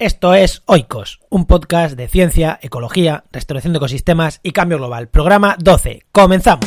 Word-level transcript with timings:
Esto 0.00 0.32
es 0.32 0.62
Oikos, 0.64 1.20
un 1.28 1.44
podcast 1.44 1.94
de 1.94 2.08
ciencia, 2.08 2.58
ecología, 2.62 3.24
restauración 3.32 3.74
de 3.74 3.76
ecosistemas 3.76 4.40
y 4.42 4.52
cambio 4.52 4.78
global. 4.78 5.08
Programa 5.08 5.56
12. 5.58 6.06
Comenzamos. 6.10 6.64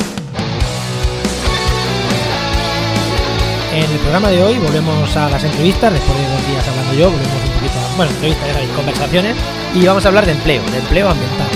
En 3.74 3.90
el 3.90 3.98
programa 3.98 4.28
de 4.28 4.40
hoy 4.40 4.56
volvemos 4.58 5.16
a 5.16 5.28
las 5.30 5.42
entrevistas, 5.42 5.92
después 5.92 6.16
de 6.16 6.28
dos 6.28 6.46
días 6.46 6.68
hablando 6.68 6.94
yo, 6.94 7.10
volvemos 7.10 7.44
un 7.44 7.50
poquito 7.54 7.74
a, 7.76 7.96
bueno, 7.96 8.12
entrevistas 8.12 8.50
y 8.62 8.76
conversaciones, 8.76 9.36
y 9.74 9.84
vamos 9.84 10.04
a 10.04 10.08
hablar 10.08 10.26
de 10.26 10.32
empleo, 10.32 10.62
de 10.70 10.78
empleo 10.78 11.08
ambiental. 11.08 11.48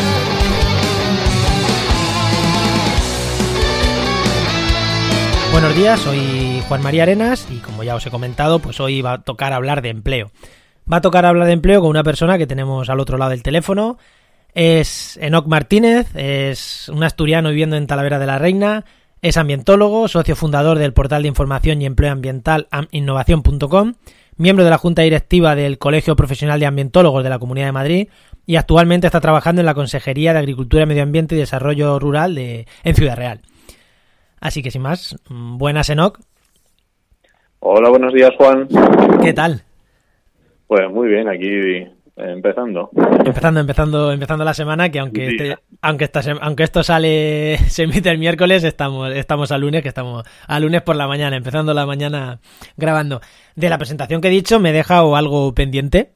Buenos 5.52 5.76
días, 5.76 6.00
soy 6.00 6.60
Juan 6.66 6.82
María 6.82 7.04
Arenas 7.04 7.46
y 7.52 7.58
como 7.58 7.84
ya 7.84 7.94
os 7.94 8.04
he 8.04 8.10
comentado, 8.10 8.58
pues 8.58 8.80
hoy 8.80 9.00
va 9.00 9.12
a 9.12 9.22
tocar 9.22 9.52
hablar 9.52 9.80
de 9.80 9.90
empleo. 9.90 10.32
Va 10.90 10.98
a 10.98 11.00
tocar 11.02 11.26
hablar 11.26 11.46
de 11.46 11.52
empleo 11.52 11.80
con 11.80 11.90
una 11.90 12.02
persona 12.02 12.38
que 12.38 12.46
tenemos 12.46 12.88
al 12.88 13.00
otro 13.00 13.18
lado 13.18 13.30
del 13.32 13.42
teléfono. 13.42 13.98
Es 14.54 15.18
Enoc 15.20 15.46
Martínez, 15.46 16.08
es 16.14 16.88
un 16.88 17.04
asturiano 17.04 17.50
viviendo 17.50 17.76
en 17.76 17.86
Talavera 17.86 18.18
de 18.18 18.26
la 18.26 18.38
Reina, 18.38 18.86
es 19.20 19.36
ambientólogo, 19.36 20.08
socio 20.08 20.34
fundador 20.34 20.78
del 20.78 20.94
portal 20.94 21.22
de 21.22 21.28
información 21.28 21.82
y 21.82 21.86
empleo 21.86 22.10
ambiental 22.10 22.68
innovación.com, 22.90 23.94
miembro 24.36 24.64
de 24.64 24.70
la 24.70 24.78
junta 24.78 25.02
directiva 25.02 25.54
del 25.54 25.78
Colegio 25.78 26.16
Profesional 26.16 26.58
de 26.58 26.66
Ambientólogos 26.66 27.22
de 27.22 27.30
la 27.30 27.38
Comunidad 27.38 27.66
de 27.66 27.72
Madrid 27.72 28.08
y 28.46 28.56
actualmente 28.56 29.06
está 29.06 29.20
trabajando 29.20 29.60
en 29.60 29.66
la 29.66 29.74
Consejería 29.74 30.32
de 30.32 30.38
Agricultura, 30.38 30.86
Medio 30.86 31.02
Ambiente 31.02 31.34
y 31.34 31.38
Desarrollo 31.38 31.98
Rural 31.98 32.34
de, 32.34 32.66
en 32.82 32.94
Ciudad 32.94 33.16
Real. 33.16 33.42
Así 34.40 34.62
que 34.62 34.70
sin 34.70 34.82
más, 34.82 35.16
buenas 35.28 35.90
Enoc. 35.90 36.20
Hola, 37.60 37.90
buenos 37.90 38.14
días 38.14 38.30
Juan. 38.38 38.66
¿Qué 39.22 39.34
tal? 39.34 39.67
Pues 40.68 40.90
muy 40.90 41.08
bien, 41.08 41.28
aquí 41.28 41.88
empezando. 42.14 42.90
Empezando, 43.24 43.60
empezando, 43.60 44.12
empezando 44.12 44.44
la 44.44 44.52
semana, 44.52 44.90
que 44.90 44.98
aunque 44.98 45.28
este, 45.28 45.56
aunque 45.80 46.04
esta, 46.04 46.20
aunque 46.42 46.64
esto 46.64 46.82
sale, 46.82 47.56
se 47.68 47.84
emite 47.84 48.10
el 48.10 48.18
miércoles, 48.18 48.64
estamos, 48.64 49.10
estamos 49.14 49.50
al 49.50 49.62
lunes, 49.62 49.82
que 49.82 49.88
estamos 49.88 50.24
al 50.46 50.62
lunes 50.62 50.82
por 50.82 50.94
la 50.94 51.08
mañana, 51.08 51.36
empezando 51.36 51.72
la 51.72 51.86
mañana 51.86 52.38
grabando. 52.76 53.20
De 53.56 53.70
la 53.70 53.78
presentación 53.78 54.20
que 54.20 54.28
he 54.28 54.30
dicho, 54.30 54.60
¿me 54.60 54.72
deja 54.72 55.02
o 55.04 55.16
algo 55.16 55.54
pendiente? 55.54 56.10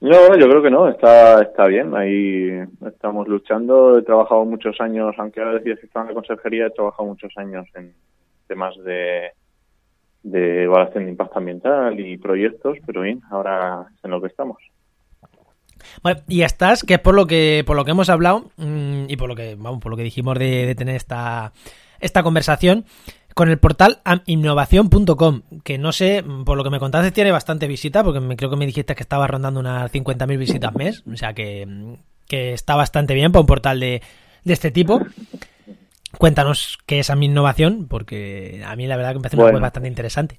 No, 0.00 0.36
yo 0.36 0.48
creo 0.48 0.62
que 0.62 0.70
no, 0.70 0.88
está, 0.88 1.42
está 1.42 1.66
bien, 1.66 1.96
ahí 1.96 2.50
estamos 2.86 3.26
luchando, 3.26 3.98
he 3.98 4.02
trabajado 4.02 4.44
muchos 4.44 4.78
años, 4.80 5.14
aunque 5.18 5.40
ahora 5.40 5.54
decías 5.54 5.80
que 5.80 5.86
estaba 5.86 6.04
en 6.04 6.10
la 6.10 6.14
consejería, 6.14 6.66
he 6.66 6.70
trabajado 6.70 7.08
muchos 7.08 7.32
años 7.36 7.66
en 7.74 7.94
temas 8.46 8.76
de 8.84 9.32
de 10.22 10.64
evaluación 10.64 11.04
de 11.04 11.10
impacto 11.10 11.38
ambiental 11.38 11.98
y 11.98 12.18
proyectos, 12.18 12.78
pero 12.86 13.02
bien, 13.02 13.20
ahora 13.30 13.86
es 13.96 14.04
en 14.04 14.10
lo 14.10 14.20
que 14.20 14.28
estamos. 14.28 14.58
Bueno, 16.02 16.20
y 16.28 16.42
estás, 16.42 16.82
que 16.82 16.94
es 16.94 17.00
por 17.00 17.14
lo 17.14 17.26
que 17.26 17.62
por 17.66 17.76
lo 17.76 17.84
que 17.84 17.92
hemos 17.92 18.10
hablado 18.10 18.50
mm, 18.56 19.04
y 19.08 19.16
por 19.16 19.28
lo 19.28 19.36
que 19.36 19.54
vamos, 19.54 19.80
por 19.80 19.90
lo 19.90 19.96
que 19.96 20.02
dijimos 20.02 20.38
de, 20.38 20.74
tener 20.74 20.96
esta 20.96 21.52
esta 22.00 22.22
conversación 22.22 22.84
con 23.34 23.48
el 23.48 23.58
portal 23.58 24.00
innovación.com, 24.26 25.42
que 25.62 25.78
no 25.78 25.92
sé, 25.92 26.24
por 26.44 26.56
lo 26.56 26.64
que 26.64 26.70
me 26.70 26.80
contaste 26.80 27.12
tiene 27.12 27.30
bastante 27.30 27.68
visita, 27.68 28.02
porque 28.02 28.20
creo 28.36 28.50
que 28.50 28.56
me 28.56 28.66
dijiste 28.66 28.96
que 28.96 29.02
estaba 29.02 29.28
rondando 29.28 29.60
unas 29.60 29.92
50.000 29.92 30.38
visitas 30.38 30.74
mes, 30.74 31.04
o 31.06 31.16
sea 31.16 31.34
que, 31.34 31.96
que 32.26 32.52
está 32.52 32.74
bastante 32.74 33.14
bien 33.14 33.30
para 33.30 33.42
un 33.42 33.46
portal 33.46 33.78
de, 33.78 34.02
de 34.44 34.52
este 34.52 34.72
tipo. 34.72 35.00
Cuéntanos 36.18 36.78
qué 36.84 36.98
es 36.98 37.10
a 37.10 37.16
mi 37.16 37.26
innovación, 37.26 37.86
porque 37.88 38.60
a 38.66 38.74
mí 38.74 38.88
la 38.88 38.96
verdad 38.96 39.12
que 39.12 39.18
me 39.18 39.22
parece 39.22 39.36
una 39.36 39.52
web 39.52 39.60
bastante 39.60 39.88
interesante. 39.88 40.38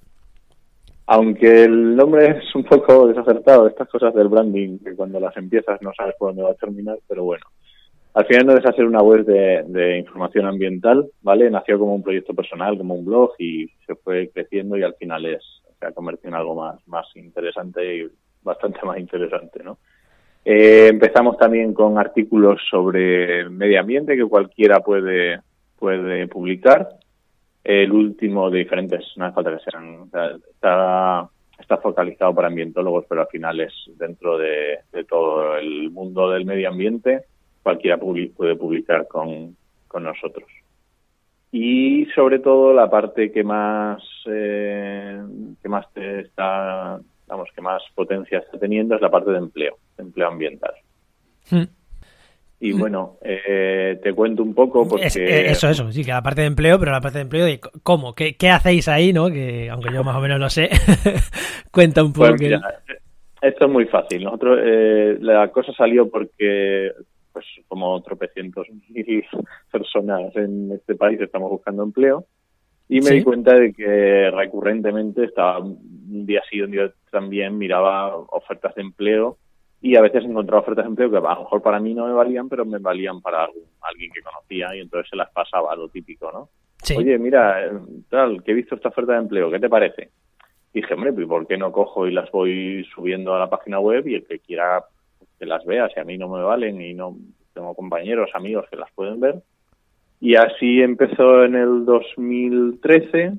Aunque 1.05 1.63
el 1.63 1.95
nombre 1.95 2.37
es 2.37 2.53
un 2.53 2.65
poco 2.65 3.07
desacertado, 3.07 3.65
estas 3.65 3.87
cosas 3.87 4.13
del 4.13 4.27
branding, 4.27 4.77
que 4.79 4.93
cuando 4.95 5.19
las 5.21 5.35
empiezas 5.37 5.81
no 5.81 5.91
sabes 5.95 6.15
por 6.19 6.29
dónde 6.29 6.43
va 6.43 6.51
a 6.51 6.55
terminar, 6.55 6.97
pero 7.07 7.23
bueno. 7.23 7.45
Al 8.13 8.25
final 8.25 8.47
no 8.47 8.55
deja 8.55 8.73
ser 8.73 8.85
una 8.85 9.01
web 9.01 9.25
de, 9.25 9.97
información 9.97 10.47
ambiental, 10.47 11.07
¿vale? 11.21 11.49
Nació 11.49 11.79
como 11.79 11.95
un 11.95 12.03
proyecto 12.03 12.33
personal, 12.33 12.77
como 12.77 12.95
un 12.95 13.05
blog 13.05 13.31
y 13.39 13.67
se 13.87 13.95
fue 13.95 14.29
creciendo 14.33 14.77
y 14.77 14.83
al 14.83 14.95
final 14.95 15.25
es, 15.25 15.41
se 15.79 15.85
ha 15.85 15.91
convertido 15.93 16.29
en 16.29 16.35
algo 16.35 16.55
más, 16.55 16.75
más 16.87 17.07
interesante 17.15 17.95
y 17.95 18.07
bastante 18.43 18.79
más 18.85 18.99
interesante, 18.99 19.63
¿no? 19.63 19.77
Eh, 20.43 20.87
empezamos 20.89 21.37
también 21.37 21.73
con 21.73 21.97
artículos 21.97 22.59
sobre 22.69 23.47
medio 23.49 23.79
ambiente 23.79 24.17
que 24.17 24.25
cualquiera 24.25 24.79
puede 24.79 25.39
puede 25.79 26.27
publicar. 26.27 26.89
El 27.63 27.91
último 27.91 28.49
de 28.49 28.59
diferentes, 28.59 29.05
no 29.15 29.25
hace 29.25 29.35
falta 29.35 29.57
que 29.57 29.71
sean, 29.71 30.09
está, 30.49 31.29
está 31.59 31.77
focalizado 31.77 32.33
para 32.33 32.47
ambientólogos, 32.47 33.05
pero 33.07 33.21
al 33.21 33.27
final 33.27 33.59
es 33.59 33.73
dentro 33.97 34.37
de, 34.37 34.79
todo 35.07 35.57
el 35.57 35.91
mundo 35.91 36.31
del 36.31 36.45
medio 36.45 36.69
ambiente, 36.69 37.25
cualquiera 37.61 37.97
puede 37.97 38.55
publicar 38.55 39.07
con, 39.07 39.55
con 39.87 40.03
nosotros. 40.03 40.47
Y 41.51 42.05
sobre 42.13 42.39
todo 42.39 42.73
la 42.73 42.89
parte 42.89 43.31
que 43.31 43.43
más, 43.43 44.01
eh, 44.27 45.19
que 45.61 45.69
más 45.69 45.85
está, 45.95 46.99
vamos, 47.27 47.49
que 47.55 47.61
más 47.61 47.81
potencia 47.95 48.39
está 48.39 48.59
teniendo 48.59 48.95
es 48.95 49.01
la 49.01 49.09
parte 49.09 49.31
de 49.31 49.39
empleo, 49.39 49.77
empleo 49.97 50.27
ambiental. 50.27 50.73
Hmm. 51.49 51.78
Y 52.59 52.73
mm. 52.73 52.79
bueno, 52.79 53.17
eh, 53.21 53.99
te 54.03 54.13
cuento 54.13 54.43
un 54.43 54.53
poco 54.53 54.87
porque... 54.87 55.07
Eh, 55.15 55.51
eso, 55.51 55.69
eso, 55.69 55.91
sí, 55.91 56.03
que 56.03 56.11
la 56.11 56.21
parte 56.21 56.41
de 56.41 56.47
empleo, 56.47 56.77
pero 56.77 56.91
la 56.91 57.01
parte 57.01 57.19
de 57.19 57.23
empleo 57.23 57.45
de 57.45 57.59
cómo, 57.83 58.13
qué, 58.13 58.35
qué 58.35 58.49
hacéis 58.49 58.87
ahí, 58.87 59.13
¿no? 59.13 59.29
Que 59.29 59.69
aunque 59.69 59.93
yo 59.93 60.03
más 60.03 60.15
o 60.15 60.21
menos 60.21 60.39
lo 60.39 60.49
sé, 60.49 60.69
cuenta 61.71 62.03
un 62.03 62.11
poco. 62.11 62.35
Pues 62.37 62.59
esto 63.41 63.65
es 63.65 63.71
muy 63.71 63.85
fácil. 63.85 64.23
Nosotros, 64.23 64.59
eh, 64.61 65.17
la 65.21 65.47
cosa 65.49 65.71
salió 65.73 66.09
porque, 66.09 66.91
pues 67.31 67.45
como 67.67 68.01
tropecientos 68.01 68.67
mil 68.89 69.25
personas 69.71 70.35
en 70.35 70.73
este 70.73 70.95
país 70.95 71.19
estamos 71.21 71.49
buscando 71.49 71.83
empleo 71.83 72.25
y 72.89 73.01
me 73.01 73.11
di 73.11 73.23
cuenta 73.23 73.53
de 73.53 73.71
que 73.71 74.31
recurrentemente 74.31 75.23
estaba 75.23 75.59
un 75.59 76.25
día 76.25 76.41
sí, 76.49 76.59
un 76.59 76.71
día 76.71 76.91
también 77.11 77.55
miraba 77.55 78.15
ofertas 78.15 78.73
de 78.73 78.81
empleo 78.81 79.37
y 79.81 79.95
a 79.95 80.01
veces 80.01 80.25
encontraba 80.25 80.61
ofertas 80.61 80.85
de 80.85 80.89
empleo 80.89 81.09
que 81.09 81.17
a 81.17 81.21
lo 81.21 81.41
mejor 81.41 81.61
para 81.61 81.79
mí 81.79 81.93
no 81.93 82.07
me 82.07 82.13
valían, 82.13 82.49
pero 82.49 82.65
me 82.65 82.79
valían 82.79 83.21
para 83.21 83.47
alguien 83.81 84.11
que 84.11 84.21
conocía 84.21 84.75
y 84.75 84.81
entonces 84.81 85.09
se 85.09 85.15
las 85.15 85.31
pasaba, 85.31 85.75
lo 85.75 85.87
típico, 85.87 86.31
¿no? 86.31 86.49
Oye, 86.97 87.17
mira, 87.17 87.65
eh, 87.65 87.71
tal, 88.09 88.43
que 88.43 88.51
he 88.51 88.55
visto 88.55 88.75
esta 88.75 88.89
oferta 88.89 89.13
de 89.13 89.19
empleo, 89.19 89.51
¿qué 89.51 89.59
te 89.59 89.69
parece? 89.69 90.09
dije, 90.73 90.93
hombre, 90.93 91.13
pues 91.13 91.27
¿por 91.27 91.47
qué 91.47 91.57
no 91.57 91.71
cojo 91.71 92.07
y 92.07 92.11
las 92.11 92.29
voy 92.31 92.85
subiendo 92.93 93.33
a 93.33 93.39
la 93.39 93.49
página 93.49 93.79
web 93.79 94.07
y 94.07 94.15
el 94.15 94.25
que 94.25 94.39
quiera 94.39 94.83
que 95.37 95.45
las 95.45 95.65
vea, 95.65 95.89
si 95.89 95.99
a 95.99 96.03
mí 96.03 96.17
no 96.17 96.27
me 96.27 96.43
valen 96.43 96.81
y 96.81 96.93
no 96.93 97.15
tengo 97.53 97.73
compañeros, 97.73 98.29
amigos 98.33 98.65
que 98.69 98.77
las 98.77 98.91
pueden 98.91 99.19
ver? 99.19 99.41
Y 100.19 100.35
así 100.35 100.81
empezó 100.81 101.45
en 101.45 101.55
el 101.55 101.85
2013. 101.85 103.33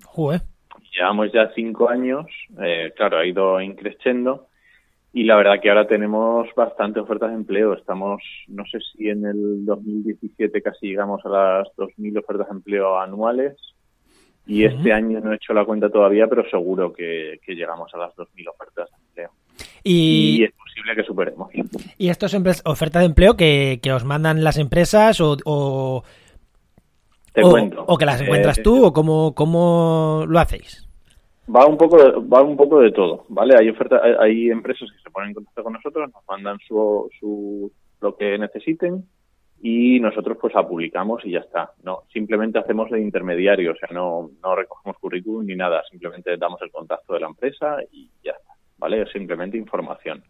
Llevamos 0.92 1.30
ya 1.32 1.50
cinco 1.54 1.88
años, 1.88 2.26
eh, 2.60 2.92
claro, 2.96 3.18
ha 3.18 3.26
ido 3.26 3.60
increciendo 3.60 4.48
y 5.12 5.24
la 5.24 5.36
verdad 5.36 5.60
que 5.60 5.68
ahora 5.68 5.88
tenemos 5.88 6.48
bastante 6.54 7.00
ofertas 7.00 7.30
de 7.30 7.36
empleo. 7.36 7.74
Estamos, 7.74 8.22
no 8.46 8.64
sé 8.66 8.78
si 8.80 9.08
en 9.08 9.24
el 9.26 9.64
2017 9.64 10.62
casi 10.62 10.88
llegamos 10.88 11.24
a 11.24 11.28
las 11.28 11.68
2.000 11.76 12.18
ofertas 12.18 12.48
de 12.48 12.54
empleo 12.54 12.98
anuales. 12.98 13.56
Y 14.46 14.64
este 14.64 14.92
año 14.92 15.20
no 15.20 15.32
he 15.32 15.36
hecho 15.36 15.52
la 15.52 15.64
cuenta 15.64 15.90
todavía, 15.90 16.26
pero 16.26 16.48
seguro 16.48 16.92
que, 16.92 17.40
llegamos 17.46 17.92
a 17.94 17.98
las 17.98 18.14
2.000 18.14 18.48
ofertas 18.50 18.88
de 18.90 19.06
empleo. 19.06 19.30
Y, 19.82 20.44
es 20.44 20.52
posible 20.52 20.94
que 20.94 21.02
superemos. 21.02 21.50
¿Y 21.98 22.08
estas 22.08 22.34
ofertas 22.64 23.00
de 23.02 23.06
empleo 23.06 23.36
que, 23.36 23.80
os 23.92 24.04
mandan 24.04 24.44
las 24.44 24.58
empresas 24.58 25.20
o, 25.20 25.36
o, 25.44 26.02
o 27.34 27.98
que 27.98 28.06
las 28.06 28.20
encuentras 28.20 28.58
eh, 28.58 28.62
tú 28.62 28.86
o 28.86 28.92
cómo, 28.92 29.34
cómo 29.34 30.24
lo 30.26 30.38
hacéis? 30.38 30.89
Va 31.54 31.66
un 31.66 31.76
poco, 31.76 31.96
de, 31.96 32.10
va 32.28 32.42
un 32.42 32.56
poco 32.56 32.80
de 32.80 32.92
todo, 32.92 33.24
¿vale? 33.28 33.54
Hay 33.58 33.68
oferta, 33.68 34.00
hay, 34.20 34.50
empresas 34.50 34.88
que 34.92 35.02
se 35.02 35.10
ponen 35.10 35.30
en 35.30 35.34
contacto 35.34 35.64
con 35.64 35.72
nosotros, 35.72 36.10
nos 36.12 36.24
mandan 36.28 36.58
su, 36.66 37.10
su 37.18 37.72
lo 38.00 38.16
que 38.16 38.38
necesiten 38.38 39.04
y 39.62 40.00
nosotros 40.00 40.38
pues 40.40 40.54
la 40.54 40.66
publicamos 40.66 41.24
y 41.24 41.32
ya 41.32 41.40
está. 41.40 41.72
No, 41.82 42.04
simplemente 42.12 42.58
hacemos 42.58 42.90
de 42.90 43.00
intermediario, 43.00 43.72
o 43.72 43.76
sea, 43.76 43.88
no, 43.92 44.30
no 44.42 44.54
recogemos 44.54 44.96
currículum 44.98 45.44
ni 45.44 45.56
nada, 45.56 45.82
simplemente 45.90 46.36
damos 46.36 46.60
el 46.62 46.70
contacto 46.70 47.14
de 47.14 47.20
la 47.20 47.26
empresa 47.26 47.78
y 47.90 48.10
ya 48.24 48.32
está, 48.32 48.52
¿vale? 48.78 49.02
Es 49.02 49.10
simplemente 49.10 49.56
información. 49.56 50.22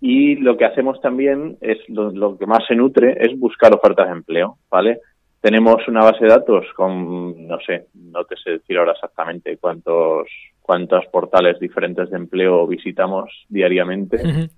Y 0.00 0.36
lo 0.36 0.58
que 0.58 0.66
hacemos 0.66 1.00
también 1.00 1.56
es 1.62 1.78
lo, 1.88 2.10
lo, 2.10 2.36
que 2.36 2.44
más 2.44 2.66
se 2.66 2.74
nutre 2.74 3.16
es 3.18 3.38
buscar 3.38 3.72
ofertas 3.72 4.08
de 4.08 4.12
empleo, 4.12 4.58
¿vale? 4.70 5.00
Tenemos 5.40 5.86
una 5.88 6.04
base 6.04 6.24
de 6.24 6.30
datos 6.30 6.66
con, 6.76 7.46
no 7.46 7.58
sé, 7.60 7.86
no 7.94 8.24
te 8.24 8.36
sé 8.36 8.50
decir 8.50 8.76
ahora 8.76 8.92
exactamente 8.92 9.56
cuántos, 9.56 10.28
cuántos 10.60 11.06
portales 11.06 11.58
diferentes 11.58 12.10
de 12.10 12.16
empleo 12.16 12.66
visitamos 12.66 13.30
diariamente, 13.48 14.50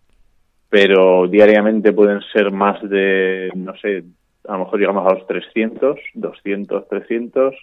pero 0.68 1.28
diariamente 1.28 1.92
pueden 1.92 2.20
ser 2.32 2.50
más 2.50 2.82
de, 2.88 3.50
no 3.54 3.76
sé, 3.76 4.02
a 4.48 4.52
lo 4.54 4.58
mejor 4.60 4.80
llegamos 4.80 5.06
a 5.06 5.14
los 5.14 5.26
300, 5.28 5.98
200, 6.14 6.88
300 6.88 7.54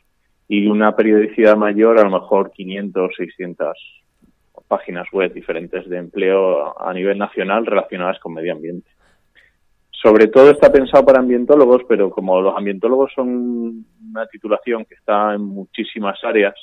y 0.48 0.68
una 0.68 0.95
periodicidad 0.95 1.57
mayor 1.57 2.00
a 2.00 2.04
lo 2.04 2.12
mejor 2.12 2.51
500, 2.51 3.12
600 3.18 3.77
páginas 4.68 5.07
web 5.12 5.33
diferentes 5.33 5.89
de 5.89 5.98
empleo 5.98 6.80
a 6.80 6.94
nivel 6.94 7.18
nacional 7.18 7.65
relacionadas 7.65 8.19
con 8.19 8.33
medio 8.33 8.54
ambiente. 8.54 8.89
Sobre 10.01 10.28
todo 10.28 10.51
está 10.51 10.72
pensado 10.72 11.04
para 11.04 11.19
ambientólogos, 11.19 11.81
pero 11.88 12.10
como 12.10 12.40
los 12.40 12.56
ambientólogos 12.56 13.12
son 13.13 13.86
una 14.10 14.25
titulación 14.28 14.86
que 14.86 14.96
está 14.96 15.34
en 15.34 15.42
muchísimas 15.42 16.18
áreas, 16.24 16.56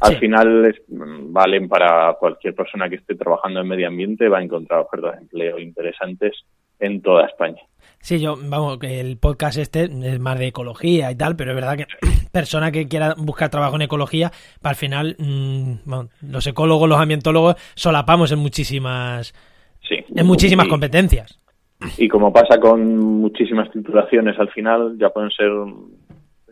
al 0.00 0.16
final 0.16 0.74
valen 0.88 1.68
para 1.68 2.14
cualquier 2.14 2.54
persona 2.54 2.88
que 2.88 2.96
esté 2.96 3.16
trabajando 3.16 3.60
en 3.60 3.68
medio 3.68 3.86
ambiente, 3.86 4.28
va 4.28 4.38
a 4.38 4.42
encontrar 4.42 4.80
ofertas 4.80 5.12
de 5.12 5.18
empleo 5.18 5.58
interesantes 5.58 6.32
en 6.78 7.02
toda 7.02 7.26
España. 7.26 7.60
Sí, 8.00 8.18
yo, 8.18 8.38
vamos, 8.42 8.78
que 8.78 8.98
el 8.98 9.18
podcast 9.18 9.58
este 9.58 9.84
es 9.84 10.18
más 10.18 10.38
de 10.38 10.46
ecología 10.46 11.10
y 11.10 11.16
tal, 11.16 11.36
pero 11.36 11.50
es 11.50 11.56
verdad 11.56 11.76
que 11.76 11.86
persona 12.32 12.72
que 12.72 12.88
quiera 12.88 13.14
buscar 13.18 13.50
trabajo 13.50 13.76
en 13.76 13.82
ecología, 13.82 14.32
al 14.62 14.74
final, 14.74 15.16
mm, 15.18 16.32
los 16.32 16.46
ecólogos, 16.46 16.88
los 16.88 16.98
ambientólogos, 16.98 17.56
solapamos 17.74 18.32
en 18.32 18.38
muchísimas, 18.38 19.34
sí. 19.86 19.96
en 20.16 20.26
muchísimas 20.26 20.66
competencias. 20.66 21.38
Y 21.96 22.08
como 22.08 22.32
pasa 22.32 22.58
con 22.60 22.96
muchísimas 22.96 23.70
titulaciones, 23.70 24.38
al 24.38 24.50
final 24.50 24.96
ya 24.98 25.10
pueden 25.10 25.30
ser 25.30 25.50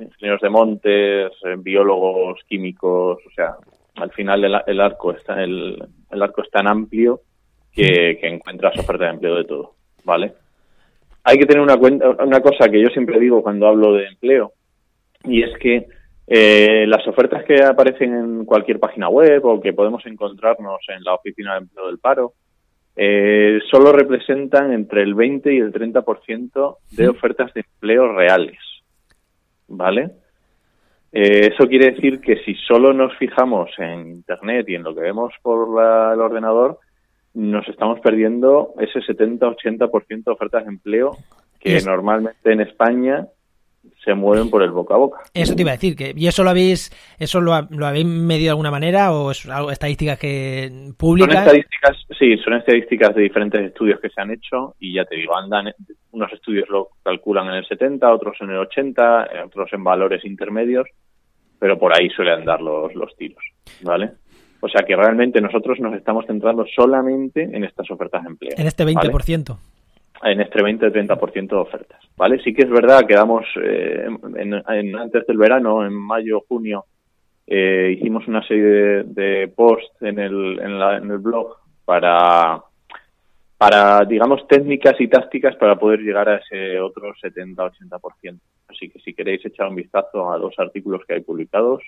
ingenieros 0.00 0.40
de 0.40 0.48
montes, 0.48 1.32
eh, 1.44 1.56
biólogos, 1.58 2.40
químicos, 2.48 3.18
o 3.26 3.30
sea, 3.34 3.56
al 3.96 4.10
final 4.12 4.44
el, 4.44 4.80
arco 4.80 5.12
está 5.12 5.42
el, 5.42 5.82
el, 6.10 6.22
arco 6.22 6.42
es 6.42 6.50
tan 6.50 6.68
amplio 6.68 7.20
que, 7.72 8.16
que 8.20 8.28
encuentras 8.28 8.78
oferta 8.78 9.04
de 9.04 9.10
empleo 9.10 9.34
de 9.34 9.44
todo, 9.44 9.74
¿vale? 10.04 10.34
hay 11.28 11.38
que 11.38 11.44
tener 11.44 11.62
una, 11.62 11.76
cuenta, 11.76 12.08
una 12.24 12.40
cosa 12.40 12.70
que 12.70 12.80
yo 12.80 12.88
siempre 12.88 13.20
digo 13.20 13.42
cuando 13.42 13.66
hablo 13.66 13.92
de 13.92 14.06
empleo, 14.06 14.52
y 15.24 15.42
es 15.42 15.50
que 15.58 15.86
eh, 16.26 16.86
las 16.86 17.06
ofertas 17.06 17.44
que 17.44 17.62
aparecen 17.62 18.14
en 18.14 18.44
cualquier 18.46 18.80
página 18.80 19.10
web 19.10 19.44
o 19.44 19.60
que 19.60 19.74
podemos 19.74 20.04
encontrarnos 20.06 20.80
en 20.88 21.04
la 21.04 21.14
oficina 21.14 21.52
de 21.52 21.58
empleo 21.58 21.86
del 21.88 21.98
paro, 21.98 22.32
eh, 23.00 23.60
solo 23.70 23.92
representan 23.92 24.72
entre 24.72 25.02
el 25.02 25.14
20 25.14 25.54
y 25.54 25.58
el 25.58 25.72
30% 25.72 26.76
de 26.90 27.08
ofertas 27.08 27.54
de 27.54 27.60
empleo 27.60 28.12
reales. 28.12 28.58
¿Vale? 29.68 30.10
Eh, 31.12 31.52
eso 31.54 31.68
quiere 31.68 31.92
decir 31.92 32.20
que 32.20 32.42
si 32.44 32.54
solo 32.54 32.92
nos 32.92 33.16
fijamos 33.16 33.70
en 33.78 34.08
Internet 34.08 34.68
y 34.68 34.74
en 34.74 34.82
lo 34.82 34.96
que 34.96 35.02
vemos 35.02 35.32
por 35.42 35.68
el 35.80 36.20
ordenador, 36.20 36.80
nos 37.34 37.68
estamos 37.68 38.00
perdiendo 38.00 38.74
ese 38.80 38.98
70-80% 38.98 40.24
de 40.24 40.32
ofertas 40.32 40.64
de 40.64 40.70
empleo 40.70 41.16
que 41.60 41.80
normalmente 41.82 42.50
en 42.50 42.62
España 42.62 43.28
se 44.04 44.14
mueven 44.14 44.50
por 44.50 44.62
el 44.62 44.70
boca 44.70 44.94
a 44.94 44.98
boca. 44.98 45.18
Eso 45.34 45.54
te 45.54 45.62
iba 45.62 45.70
a 45.70 45.74
decir, 45.74 45.96
que 45.96 46.12
¿y 46.16 46.26
eso 46.26 46.44
lo 46.44 46.50
habéis 46.50 46.90
eso 47.18 47.40
lo, 47.40 47.54
habéis 47.54 48.06
medido 48.06 48.46
de 48.46 48.50
alguna 48.50 48.70
manera 48.70 49.12
o 49.12 49.30
es 49.30 49.46
algo, 49.46 49.70
estadísticas 49.70 50.18
que 50.18 50.92
publican? 50.96 51.30
Son 51.30 51.38
estadísticas, 51.38 51.96
sí, 52.18 52.36
son 52.38 52.54
estadísticas 52.54 53.14
de 53.14 53.22
diferentes 53.22 53.60
estudios 53.60 54.00
que 54.00 54.08
se 54.08 54.20
han 54.20 54.30
hecho 54.30 54.74
y 54.78 54.94
ya 54.94 55.04
te 55.04 55.16
digo, 55.16 55.36
andan, 55.36 55.72
unos 56.12 56.32
estudios 56.32 56.68
lo 56.68 56.90
calculan 57.02 57.48
en 57.48 57.54
el 57.54 57.66
70, 57.66 58.12
otros 58.12 58.36
en 58.40 58.50
el 58.50 58.58
80, 58.58 59.28
otros 59.46 59.72
en 59.72 59.84
valores 59.84 60.24
intermedios, 60.24 60.88
pero 61.58 61.78
por 61.78 61.96
ahí 61.96 62.08
suelen 62.10 62.40
andar 62.40 62.60
los, 62.60 62.94
los 62.94 63.16
tiros, 63.16 63.42
¿vale? 63.82 64.10
O 64.60 64.68
sea 64.68 64.84
que 64.84 64.96
realmente 64.96 65.40
nosotros 65.40 65.78
nos 65.78 65.94
estamos 65.94 66.26
centrando 66.26 66.66
solamente 66.74 67.42
en 67.42 67.64
estas 67.64 67.90
ofertas 67.90 68.24
de 68.24 68.30
empleo. 68.30 68.54
En 68.56 68.66
este 68.66 68.84
20%. 68.84 69.56
En 70.22 70.40
este 70.40 70.60
20-30% 70.60 71.48
de 71.48 71.56
ofertas. 71.56 72.00
¿vale? 72.16 72.42
Sí 72.42 72.52
que 72.52 72.62
es 72.62 72.70
verdad 72.70 73.06
que 73.06 73.14
damos, 73.14 73.44
eh, 73.62 74.06
en, 74.36 74.96
antes 74.96 75.26
del 75.26 75.38
verano, 75.38 75.86
en 75.86 75.94
mayo, 75.94 76.44
junio, 76.48 76.84
eh, 77.46 77.96
hicimos 77.96 78.26
una 78.26 78.46
serie 78.46 79.04
de, 79.04 79.50
posts 79.54 80.02
en 80.02 80.18
el, 80.18 80.58
en, 80.60 81.10
el 81.10 81.18
blog 81.18 81.56
para, 81.84 82.60
para, 83.56 84.04
digamos, 84.04 84.46
técnicas 84.48 85.00
y 85.00 85.08
tácticas 85.08 85.56
para 85.56 85.76
poder 85.76 86.00
llegar 86.00 86.28
a 86.28 86.36
ese 86.36 86.80
otro 86.80 87.14
70-80%. 87.14 88.38
Así 88.68 88.90
que 88.90 88.98
si 88.98 89.14
queréis 89.14 89.44
echar 89.46 89.68
un 89.68 89.76
vistazo 89.76 90.30
a 90.30 90.36
los 90.36 90.58
artículos 90.58 91.02
que 91.06 91.14
hay 91.14 91.20
publicados, 91.20 91.82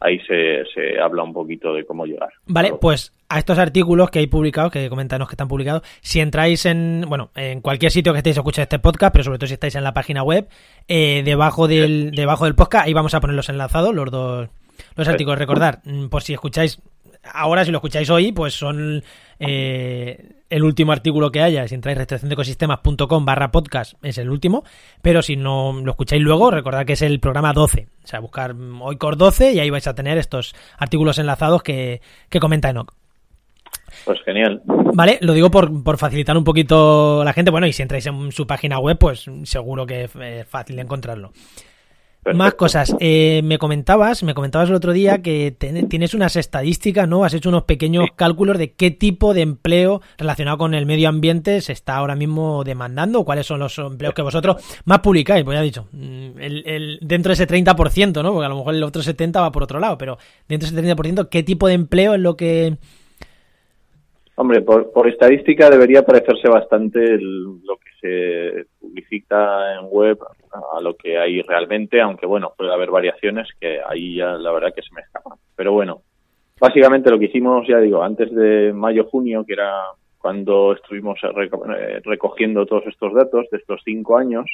ahí 0.00 0.18
se, 0.20 0.64
se 0.74 1.00
habla 1.00 1.22
un 1.22 1.32
poquito 1.32 1.72
de 1.72 1.84
cómo 1.84 2.06
llegar. 2.06 2.30
Vale, 2.46 2.74
pues 2.80 3.12
a 3.28 3.38
estos 3.38 3.58
artículos 3.58 4.10
que 4.10 4.20
hay 4.20 4.26
publicados, 4.26 4.72
que 4.72 4.88
comentanos 4.88 5.28
que 5.28 5.34
están 5.34 5.48
publicados, 5.48 5.82
si 6.00 6.20
entráis 6.20 6.66
en, 6.66 7.04
bueno, 7.08 7.30
en 7.34 7.60
cualquier 7.60 7.90
sitio 7.90 8.12
que 8.12 8.18
estéis 8.18 8.36
escuchando 8.36 8.64
este 8.64 8.78
podcast, 8.78 9.12
pero 9.12 9.24
sobre 9.24 9.38
todo 9.38 9.48
si 9.48 9.54
estáis 9.54 9.74
en 9.74 9.84
la 9.84 9.94
página 9.94 10.22
web, 10.22 10.48
eh, 10.88 11.22
debajo 11.24 11.66
del, 11.66 12.12
debajo 12.12 12.44
del 12.44 12.54
podcast, 12.54 12.86
ahí 12.86 12.92
vamos 12.92 13.14
a 13.14 13.20
ponerlos 13.20 13.48
enlazados, 13.48 13.94
los 13.94 14.10
dos, 14.10 14.48
los 14.94 15.08
artículos. 15.08 15.38
Recordar, 15.38 15.80
mm, 15.84 16.06
por 16.06 16.22
si 16.22 16.34
escucháis 16.34 16.80
ahora 17.32 17.64
si 17.64 17.70
lo 17.70 17.78
escucháis 17.78 18.10
hoy, 18.10 18.32
pues 18.32 18.54
son 18.54 19.02
eh, 19.38 20.36
el 20.48 20.62
último 20.62 20.92
artículo 20.92 21.30
que 21.30 21.42
haya. 21.42 21.66
Si 21.68 21.74
entráis 21.74 21.98
restricciondecosistemas.com 21.98 23.24
barra 23.24 23.50
podcast, 23.50 23.94
es 24.02 24.18
el 24.18 24.30
último. 24.30 24.64
Pero 25.02 25.22
si 25.22 25.36
no 25.36 25.72
lo 25.72 25.90
escucháis 25.90 26.22
luego, 26.22 26.50
recordad 26.50 26.86
que 26.86 26.94
es 26.94 27.02
el 27.02 27.20
programa 27.20 27.52
12. 27.52 27.88
O 28.04 28.06
sea, 28.06 28.20
buscar 28.20 28.54
hoy 28.80 28.96
Core 28.96 29.16
12 29.16 29.52
y 29.52 29.60
ahí 29.60 29.70
vais 29.70 29.86
a 29.86 29.94
tener 29.94 30.18
estos 30.18 30.54
artículos 30.78 31.18
enlazados 31.18 31.62
que, 31.62 32.00
que 32.28 32.40
comenta 32.40 32.70
Enoch. 32.70 32.92
Pues 34.04 34.20
genial. 34.24 34.62
Vale, 34.66 35.18
lo 35.20 35.32
digo 35.32 35.50
por, 35.50 35.82
por 35.82 35.98
facilitar 35.98 36.36
un 36.36 36.44
poquito 36.44 37.22
la 37.24 37.32
gente. 37.32 37.50
Bueno, 37.50 37.66
y 37.66 37.72
si 37.72 37.82
entráis 37.82 38.06
en 38.06 38.32
su 38.32 38.46
página 38.46 38.78
web, 38.78 38.98
pues 38.98 39.26
seguro 39.44 39.86
que 39.86 40.04
es 40.04 40.48
fácil 40.48 40.76
de 40.76 40.82
encontrarlo. 40.82 41.32
Más 42.34 42.54
cosas. 42.54 42.96
Eh, 43.00 43.40
me 43.44 43.58
comentabas, 43.58 44.22
me 44.22 44.34
comentabas 44.34 44.68
el 44.68 44.74
otro 44.74 44.92
día 44.92 45.22
que 45.22 45.52
tienes 45.52 46.14
unas 46.14 46.36
estadísticas, 46.36 47.08
¿no? 47.08 47.24
Has 47.24 47.34
hecho 47.34 47.48
unos 47.48 47.64
pequeños 47.64 48.06
cálculos 48.16 48.58
de 48.58 48.72
qué 48.72 48.90
tipo 48.90 49.34
de 49.34 49.42
empleo 49.42 50.00
relacionado 50.18 50.58
con 50.58 50.74
el 50.74 50.86
medio 50.86 51.08
ambiente 51.08 51.60
se 51.60 51.72
está 51.72 51.96
ahora 51.96 52.16
mismo 52.16 52.64
demandando, 52.64 53.24
cuáles 53.24 53.46
son 53.46 53.60
los 53.60 53.78
empleos 53.78 54.14
que 54.14 54.22
vosotros 54.22 54.56
más 54.84 55.00
publicáis. 55.00 55.44
Pues 55.44 55.56
ya 55.56 55.62
he 55.62 55.64
dicho, 55.64 55.88
mm, 55.92 56.38
el, 56.38 56.98
dentro 57.02 57.30
de 57.30 57.34
ese 57.34 57.46
30%, 57.46 58.22
¿no? 58.22 58.32
Porque 58.32 58.46
a 58.46 58.50
lo 58.50 58.56
mejor 58.56 58.74
el 58.74 58.82
otro 58.82 59.02
70% 59.02 59.40
va 59.40 59.52
por 59.52 59.62
otro 59.62 59.78
lado, 59.78 59.96
pero 59.98 60.18
dentro 60.48 60.68
de 60.70 60.80
ese 60.80 60.94
30%, 60.96 61.28
¿qué 61.28 61.42
tipo 61.42 61.68
de 61.68 61.74
empleo 61.74 62.14
es 62.14 62.20
lo 62.20 62.36
que 62.36 62.76
Hombre, 64.38 64.60
por, 64.60 64.92
por, 64.92 65.08
estadística 65.08 65.70
debería 65.70 66.04
parecerse 66.04 66.46
bastante 66.46 67.18
lo 67.18 67.78
que 67.78 67.90
se 68.02 68.66
publicita 68.96 69.74
en 69.74 69.88
web 69.90 70.18
a 70.72 70.80
lo 70.80 70.96
que 70.96 71.18
hay 71.18 71.42
realmente, 71.42 72.00
aunque 72.00 72.26
bueno, 72.26 72.52
puede 72.56 72.72
haber 72.72 72.90
variaciones 72.90 73.48
que 73.60 73.78
ahí 73.86 74.16
ya 74.16 74.32
la 74.38 74.52
verdad 74.52 74.72
que 74.74 74.82
se 74.82 74.94
me 74.94 75.02
escapan. 75.02 75.38
Pero 75.54 75.72
bueno, 75.72 76.02
básicamente 76.58 77.10
lo 77.10 77.18
que 77.18 77.26
hicimos, 77.26 77.66
ya 77.66 77.78
digo, 77.78 78.02
antes 78.02 78.34
de 78.34 78.72
mayo-junio, 78.72 79.44
que 79.46 79.52
era 79.52 79.72
cuando 80.18 80.72
estuvimos 80.72 81.18
eh, 81.22 82.00
recogiendo 82.04 82.66
todos 82.66 82.86
estos 82.86 83.12
datos 83.12 83.46
de 83.50 83.58
estos 83.58 83.80
cinco 83.84 84.16
años, 84.16 84.46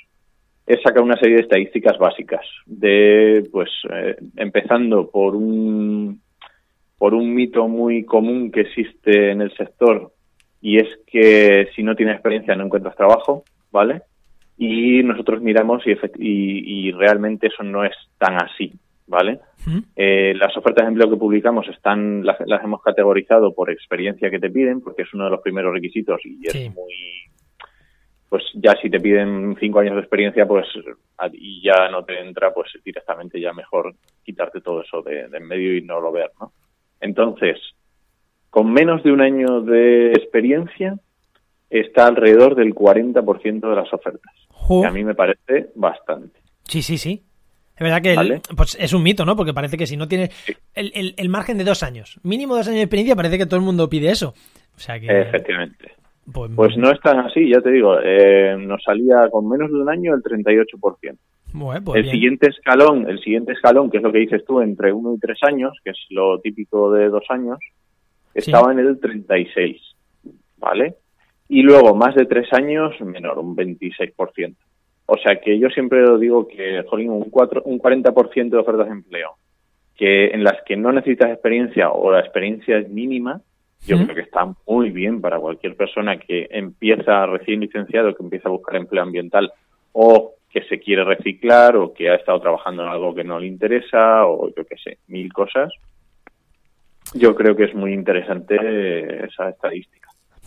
es 0.66 0.80
sacar 0.82 1.02
una 1.02 1.16
serie 1.16 1.36
de 1.36 1.42
estadísticas 1.42 1.98
básicas, 1.98 2.44
de 2.66 3.48
pues 3.50 3.70
eh, 3.90 4.16
empezando 4.36 5.08
por 5.10 5.34
un 5.34 6.20
por 6.98 7.14
un 7.14 7.34
mito 7.34 7.66
muy 7.66 8.04
común 8.04 8.52
que 8.52 8.60
existe 8.60 9.32
en 9.32 9.40
el 9.40 9.52
sector 9.56 10.12
y 10.60 10.78
es 10.78 10.86
que 11.04 11.68
si 11.74 11.82
no 11.82 11.96
tienes 11.96 12.14
experiencia 12.14 12.54
no 12.54 12.64
encuentras 12.64 12.94
trabajo, 12.94 13.42
¿vale? 13.72 14.02
Y 14.58 15.02
nosotros 15.02 15.42
miramos 15.42 15.82
y, 15.86 16.88
y, 16.88 16.92
realmente 16.92 17.48
eso 17.48 17.62
no 17.62 17.84
es 17.84 17.94
tan 18.18 18.36
así, 18.36 18.72
¿vale? 19.06 19.40
Eh, 19.96 20.34
las 20.36 20.56
ofertas 20.56 20.84
de 20.84 20.90
empleo 20.90 21.10
que 21.10 21.16
publicamos 21.16 21.66
están 21.68 22.24
las, 22.24 22.36
hemos 22.62 22.82
categorizado 22.82 23.54
por 23.54 23.70
experiencia 23.70 24.30
que 24.30 24.38
te 24.38 24.50
piden, 24.50 24.80
porque 24.80 25.02
es 25.02 25.14
uno 25.14 25.24
de 25.24 25.30
los 25.30 25.40
primeros 25.40 25.72
requisitos 25.72 26.20
y 26.24 26.46
es 26.46 26.74
muy 26.74 26.94
pues 28.28 28.44
ya 28.54 28.74
si 28.80 28.88
te 28.88 28.98
piden 28.98 29.56
cinco 29.60 29.80
años 29.80 29.94
de 29.94 30.00
experiencia, 30.00 30.46
pues 30.46 30.66
y 31.34 31.62
ya 31.62 31.90
no 31.90 32.02
te 32.02 32.18
entra, 32.18 32.50
pues 32.54 32.70
directamente 32.82 33.38
ya 33.38 33.52
mejor 33.52 33.94
quitarte 34.24 34.62
todo 34.62 34.80
eso 34.80 35.02
de, 35.02 35.28
de 35.28 35.36
en 35.36 35.46
medio 35.46 35.76
y 35.76 35.82
no 35.82 36.00
lo 36.00 36.10
ver, 36.10 36.30
¿no? 36.40 36.50
Entonces, 36.98 37.58
con 38.48 38.72
menos 38.72 39.02
de 39.02 39.12
un 39.12 39.20
año 39.20 39.60
de 39.60 40.12
experiencia, 40.12 40.96
está 41.80 42.06
alrededor 42.06 42.54
del 42.54 42.74
40% 42.74 43.60
de 43.68 43.76
las 43.76 43.92
ofertas. 43.92 44.32
Que 44.68 44.86
a 44.86 44.90
mí 44.90 45.04
me 45.04 45.14
parece 45.14 45.70
bastante. 45.74 46.38
Sí, 46.64 46.82
sí, 46.82 46.98
sí. 46.98 47.22
Es 47.74 47.80
verdad 47.80 48.02
que 48.02 48.40
pues 48.54 48.76
es 48.78 48.92
un 48.92 49.02
mito, 49.02 49.24
¿no? 49.24 49.34
Porque 49.34 49.54
parece 49.54 49.76
que 49.76 49.86
si 49.86 49.96
no 49.96 50.06
tienes 50.06 50.30
el, 50.74 51.28
margen 51.28 51.58
de 51.58 51.64
dos 51.64 51.82
años, 51.82 52.20
mínimo 52.22 52.54
dos 52.54 52.68
años 52.68 52.76
de 52.76 52.82
experiencia, 52.82 53.16
parece 53.16 53.38
que 53.38 53.46
todo 53.46 53.56
el 53.56 53.64
mundo 53.64 53.88
pide 53.88 54.10
eso. 54.10 54.34
O 54.76 54.78
sea 54.78 55.00
que... 55.00 55.06
Efectivamente. 55.06 55.92
Pues, 56.32 56.52
pues 56.54 56.76
no 56.76 56.90
es 56.90 57.00
tan 57.00 57.18
así, 57.18 57.50
ya 57.50 57.60
te 57.60 57.72
digo. 57.72 57.96
Eh, 58.00 58.56
nos 58.58 58.82
salía 58.84 59.28
con 59.30 59.48
menos 59.48 59.70
de 59.70 59.80
un 59.80 59.88
año 59.88 60.14
el 60.14 60.22
38%. 60.22 61.16
Pues 61.84 62.04
el 62.04 62.10
siguiente 62.10 62.48
escalón, 62.48 63.08
el 63.10 63.20
siguiente 63.20 63.52
escalón, 63.52 63.90
que 63.90 63.98
es 63.98 64.02
lo 64.02 64.10
que 64.10 64.20
dices 64.20 64.44
tú, 64.46 64.60
entre 64.60 64.92
uno 64.92 65.14
y 65.14 65.18
tres 65.18 65.38
años, 65.42 65.76
que 65.84 65.90
es 65.90 65.98
lo 66.08 66.40
típico 66.40 66.90
de 66.92 67.10
dos 67.10 67.24
años, 67.28 67.58
estaba 68.32 68.72
en 68.72 68.78
el 68.78 68.98
36, 68.98 69.80
¿vale? 70.56 70.96
Y 71.52 71.60
luego 71.60 71.94
más 71.94 72.14
de 72.14 72.24
tres 72.24 72.50
años, 72.54 72.98
menor, 73.02 73.38
un 73.38 73.54
26%. 73.54 74.56
O 75.04 75.18
sea 75.18 75.38
que 75.38 75.58
yo 75.58 75.68
siempre 75.68 76.02
digo 76.18 76.48
que, 76.48 76.82
jolín, 76.88 77.10
un, 77.10 77.28
cuatro, 77.28 77.60
un 77.66 77.78
40% 77.78 78.48
de 78.48 78.56
ofertas 78.56 78.86
de 78.86 78.92
empleo 78.92 79.34
que 79.94 80.28
en 80.28 80.44
las 80.44 80.62
que 80.64 80.78
no 80.78 80.92
necesitas 80.92 81.28
experiencia 81.28 81.90
o 81.90 82.10
la 82.10 82.20
experiencia 82.20 82.78
es 82.78 82.88
mínima, 82.88 83.42
Yo 83.86 83.96
creo 83.98 84.14
que 84.14 84.22
está 84.22 84.50
muy 84.66 84.88
bien 84.88 85.20
para 85.20 85.38
cualquier 85.40 85.76
persona 85.76 86.16
que 86.16 86.48
empieza 86.50 87.26
recién 87.26 87.60
licenciado, 87.60 88.14
que 88.14 88.22
empieza 88.22 88.48
a 88.48 88.52
buscar 88.52 88.76
empleo 88.76 89.02
ambiental 89.02 89.52
o 89.92 90.36
que 90.48 90.62
se 90.62 90.80
quiere 90.80 91.04
reciclar 91.04 91.76
o 91.76 91.92
que 91.92 92.08
ha 92.08 92.14
estado 92.14 92.40
trabajando 92.40 92.82
en 92.82 92.88
algo 92.88 93.14
que 93.14 93.24
no 93.24 93.38
le 93.38 93.46
interesa 93.48 94.24
o 94.24 94.48
yo 94.56 94.64
qué 94.64 94.76
sé, 94.82 94.96
mil 95.08 95.30
cosas. 95.34 95.70
Yo 97.12 97.34
creo 97.34 97.54
que 97.54 97.64
es 97.64 97.74
muy 97.74 97.92
interesante 97.92 99.26
esa 99.26 99.50
estadística. 99.50 100.01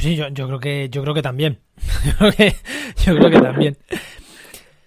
Sí, 0.06 0.16
yo, 0.16 0.28
yo 0.28 0.46
creo 0.46 0.60
que 0.60 0.88
yo 0.90 1.02
creo 1.02 1.16
que 1.16 1.24
también. 1.24 1.58
yo, 2.20 3.16
creo 3.16 3.32
que, 3.32 3.42
también. 3.42 3.76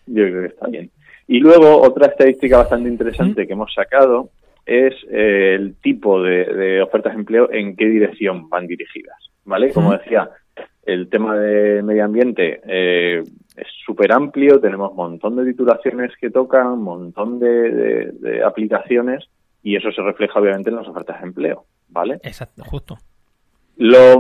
yo 0.06 0.22
creo 0.22 0.42
que 0.42 0.46
está 0.46 0.68
bien. 0.68 0.92
Y 1.26 1.40
luego 1.40 1.82
otra 1.82 2.06
estadística 2.06 2.58
bastante 2.58 2.88
interesante 2.88 3.44
que 3.44 3.52
hemos 3.52 3.74
sacado 3.74 4.30
es 4.64 4.94
eh, 5.10 5.56
el 5.56 5.74
tipo 5.82 6.22
de, 6.22 6.80
ofertas 6.82 7.14
de 7.14 7.18
empleo 7.18 7.50
en 7.50 7.74
qué 7.74 7.86
dirección 7.86 8.48
van 8.48 8.68
dirigidas, 8.68 9.16
¿vale? 9.44 9.72
Como 9.72 9.90
decía, 9.90 10.30
el 10.86 11.08
tema 11.08 11.36
de 11.36 11.82
medio 11.82 12.04
ambiente 12.04 12.60
eh, 12.68 13.24
es 13.56 13.66
súper 13.84 14.12
amplio, 14.12 14.60
tenemos 14.60 14.92
un 14.92 14.98
montón 14.98 15.34
de 15.34 15.46
titulaciones 15.46 16.12
que 16.20 16.30
tocan, 16.30 16.68
un 16.68 16.82
montón 16.84 17.40
de, 17.40 18.40
aplicaciones 18.46 19.24
y 19.64 19.74
eso 19.74 19.90
se 19.90 20.00
refleja 20.00 20.38
obviamente 20.38 20.70
en 20.70 20.76
las 20.76 20.86
ofertas 20.86 21.20
de 21.20 21.26
empleo, 21.26 21.64
¿vale? 21.88 22.20
Exacto, 22.22 22.62
justo. 22.62 22.98
Los 23.78 24.18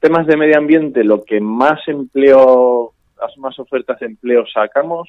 temas 0.00 0.26
de 0.26 0.36
medio 0.36 0.58
ambiente, 0.58 1.04
lo 1.04 1.22
que 1.22 1.40
más 1.40 1.80
empleo, 1.86 2.92
las 3.18 3.38
más 3.38 3.58
ofertas 3.58 4.00
de 4.00 4.06
empleo 4.06 4.44
sacamos 4.52 5.08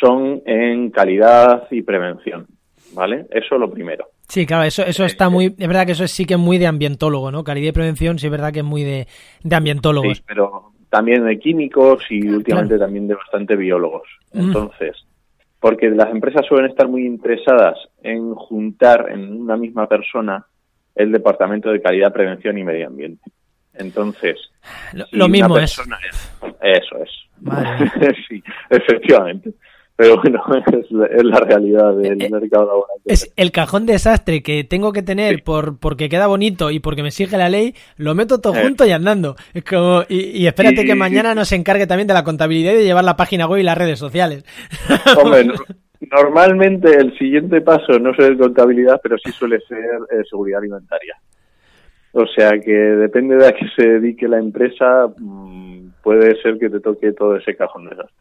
son 0.00 0.42
en 0.44 0.90
calidad 0.90 1.66
y 1.70 1.82
prevención, 1.82 2.46
¿vale? 2.94 3.26
Eso 3.30 3.54
es 3.54 3.60
lo 3.60 3.70
primero. 3.70 4.06
Sí, 4.28 4.46
claro, 4.46 4.64
eso, 4.64 4.84
eso 4.84 5.04
está 5.04 5.28
muy, 5.28 5.46
es 5.46 5.66
verdad 5.66 5.86
que 5.86 5.92
eso 5.92 6.06
sí 6.06 6.24
que 6.24 6.34
es 6.34 6.40
muy 6.40 6.58
de 6.58 6.66
ambientólogo, 6.66 7.32
¿no? 7.32 7.42
Calidad 7.42 7.70
y 7.70 7.72
prevención 7.72 8.18
sí 8.18 8.26
es 8.26 8.30
verdad 8.30 8.52
que 8.52 8.60
es 8.60 8.64
muy 8.64 8.84
de, 8.84 9.08
de 9.42 9.56
ambientólogos. 9.56 10.18
Sí, 10.18 10.24
pero 10.26 10.72
también 10.90 11.24
de 11.24 11.38
químicos 11.38 12.04
y 12.10 12.28
últimamente 12.28 12.78
también 12.78 13.08
de 13.08 13.14
bastante 13.14 13.56
biólogos. 13.56 14.06
Mm. 14.34 14.40
Entonces, 14.40 14.96
porque 15.58 15.88
las 15.90 16.10
empresas 16.10 16.44
suelen 16.46 16.70
estar 16.70 16.86
muy 16.86 17.06
interesadas 17.06 17.78
en 18.02 18.34
juntar 18.34 19.06
en 19.10 19.40
una 19.40 19.56
misma 19.56 19.88
persona 19.88 20.46
el 20.94 21.12
departamento 21.12 21.70
de 21.70 21.80
calidad, 21.80 22.12
prevención 22.12 22.58
y 22.58 22.64
medio 22.64 22.88
ambiente. 22.88 23.22
Entonces, 23.74 24.36
lo, 25.12 25.28
mismo 25.28 25.56
es. 25.58 25.80
Eso 26.60 26.96
es. 27.02 27.10
sí, 28.28 28.42
efectivamente. 28.68 29.52
Pero 30.00 30.16
bueno, 30.16 30.42
es 31.10 31.24
la, 31.24 31.40
realidad 31.40 31.94
del 31.94 32.22
eh, 32.22 32.30
mercado 32.30 32.64
laboral. 32.64 32.96
Es 33.04 33.30
el 33.36 33.52
cajón 33.52 33.84
desastre 33.84 34.42
que 34.42 34.64
tengo 34.64 34.94
que 34.94 35.02
tener 35.02 35.44
por 35.44 35.78
porque 35.78 36.08
queda 36.08 36.26
bonito 36.26 36.70
y 36.70 36.80
porque 36.80 37.02
me 37.02 37.10
sigue 37.10 37.36
la 37.36 37.50
ley, 37.50 37.74
lo 37.96 38.14
meto 38.14 38.40
todo 38.40 38.54
eh. 38.54 38.62
junto 38.62 38.86
y 38.86 38.92
andando. 38.92 39.36
Es 39.52 39.62
como, 39.62 40.04
y, 40.08 40.46
espérate 40.46 40.86
que 40.86 40.94
mañana 40.94 41.34
nos 41.34 41.52
encargue 41.52 41.86
también 41.86 42.08
de 42.08 42.14
la 42.14 42.24
contabilidad 42.24 42.72
y 42.72 42.76
de 42.76 42.84
llevar 42.84 43.04
la 43.04 43.16
página 43.16 43.46
web 43.46 43.60
y 43.60 43.64
las 43.64 43.76
redes 43.76 43.98
sociales. 43.98 44.44
Hombre, 45.22 45.48
normalmente 46.00 46.90
el 46.96 47.16
siguiente 47.18 47.60
paso 47.60 47.98
no 47.98 48.14
suele 48.14 48.36
ser 48.36 48.38
contabilidad, 48.38 49.00
pero 49.02 49.18
sí 49.18 49.30
suele 49.32 49.60
ser 49.60 50.00
eh, 50.10 50.22
seguridad 50.28 50.60
alimentaria. 50.60 51.16
O 52.12 52.26
sea 52.26 52.50
que 52.58 52.72
depende 52.72 53.36
de 53.36 53.46
a 53.46 53.52
qué 53.52 53.66
se 53.76 53.86
dedique 53.86 54.26
la 54.26 54.38
empresa, 54.38 55.08
mm, 55.16 55.90
puede 56.02 56.40
ser 56.42 56.58
que 56.58 56.70
te 56.70 56.80
toque 56.80 57.12
todo 57.12 57.36
ese 57.36 57.54
cajón 57.54 57.88
desastre. 57.88 58.16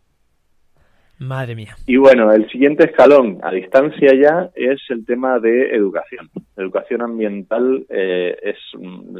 Madre 1.19 1.53
mía. 1.53 1.75
Y 1.85 1.97
bueno, 1.97 2.31
el 2.31 2.49
siguiente 2.49 2.85
escalón 2.85 3.39
a 3.43 3.51
distancia 3.51 4.13
ya 4.13 4.49
es 4.55 4.79
el 4.89 5.05
tema 5.05 5.39
de 5.39 5.75
educación. 5.75 6.29
Educación 6.55 7.01
ambiental 7.01 7.85
eh, 7.89 8.37
es, 8.41 8.57
mm, 8.73 9.17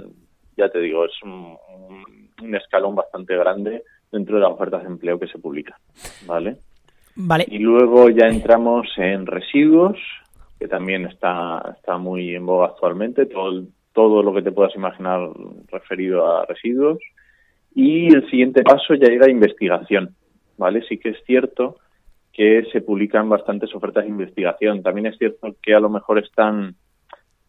ya 0.56 0.70
te 0.70 0.80
digo, 0.80 1.06
es 1.06 1.12
un, 1.24 1.58
escalón 2.56 2.96
bastante 2.96 3.36
grande 3.36 3.84
dentro 4.12 4.36
de 4.36 4.42
las 4.42 4.52
ofertas 4.52 4.84
de 4.84 4.88
empleo 4.88 5.20
que 5.20 5.28
se 5.28 5.40
publican. 5.40 5.78
¿Vale? 6.26 6.58
Y 7.48 7.60
luego 7.60 8.10
ya 8.10 8.28
entramos 8.28 8.88
en 8.98 9.26
residuos, 9.26 9.98
que 10.58 10.68
también 10.68 11.06
está, 11.06 11.76
está 11.78 11.98
muy 11.98 12.34
en 12.34 12.46
boga 12.46 12.68
actualmente, 12.68 13.26
todo, 13.26 13.64
todo 13.94 14.24
lo 14.24 14.34
que 14.34 14.42
te 14.42 14.52
puedas 14.52 14.74
imaginar 14.76 15.30
referido 15.68 16.26
a 16.26 16.46
residuos. 16.46 17.00
Y 17.76 18.14
el 18.14 18.30
siguiente 18.30 18.64
paso 18.64 18.94
ya 18.94 19.08
era 19.08 19.30
investigación. 19.30 20.16
¿Vale? 20.58 20.82
Sí 20.88 20.98
que 20.98 21.10
es 21.10 21.18
cierto 21.26 21.78
que 22.34 22.66
se 22.72 22.82
publican 22.82 23.28
bastantes 23.28 23.74
ofertas 23.76 24.04
de 24.04 24.10
investigación. 24.10 24.82
También 24.82 25.08
es 25.08 25.18
cierto 25.18 25.56
que 25.62 25.74
a 25.74 25.80
lo 25.80 25.90
mejor 25.90 26.20
están, 26.20 26.76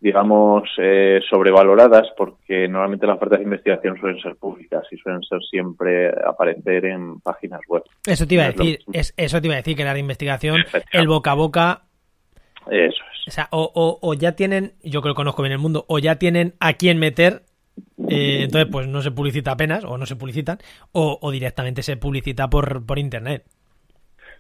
digamos, 0.01 0.69
eh, 0.79 1.21
sobrevaloradas 1.29 2.09
porque 2.17 2.67
normalmente 2.67 3.07
las 3.07 3.17
ofertas 3.17 3.39
de 3.39 3.45
investigación 3.45 3.99
suelen 4.01 4.21
ser 4.21 4.37
públicas 4.37 4.83
y 4.91 4.97
suelen 4.97 5.23
ser 5.23 5.41
siempre 5.43 6.09
aparecer 6.09 6.87
en 6.87 7.21
páginas 7.21 7.61
web. 7.69 7.83
Eso 8.07 8.27
te 8.27 8.35
iba 8.35 8.45
a 8.45 8.53
decir, 8.53 8.81
es, 8.93 9.13
eso 9.17 9.41
te 9.41 9.47
iba 9.47 9.55
a 9.55 9.59
decir 9.59 9.77
que 9.77 9.85
la 9.85 9.93
de 9.93 10.01
investigación, 10.01 10.65
el 10.93 11.07
boca 11.07 11.33
a 11.33 11.35
boca. 11.35 11.83
Eso 12.71 13.03
es. 13.13 13.29
O 13.29 13.31
sea, 13.31 13.49
o, 13.53 14.15
ya 14.15 14.33
tienen, 14.33 14.73
yo 14.83 15.03
creo 15.03 15.15
que 15.15 15.19
conozco 15.19 15.43
bien 15.43 15.53
el 15.53 15.59
mundo, 15.59 15.85
o 15.87 15.99
ya 15.99 16.17
tienen 16.17 16.55
a 16.59 16.73
quién 16.73 16.99
meter 16.99 17.43
eh, 18.09 18.43
entonces, 18.43 18.69
pues 18.71 18.89
no 18.89 19.03
se 19.03 19.11
publicita 19.11 19.53
apenas, 19.53 19.85
o 19.85 19.97
no 19.97 20.05
se 20.05 20.17
publicitan, 20.17 20.59
o, 20.93 21.19
o 21.21 21.31
directamente 21.31 21.83
se 21.83 21.97
publicita 21.97 22.51
por, 22.51 22.85
por 22.85 22.99
internet. 22.99 23.45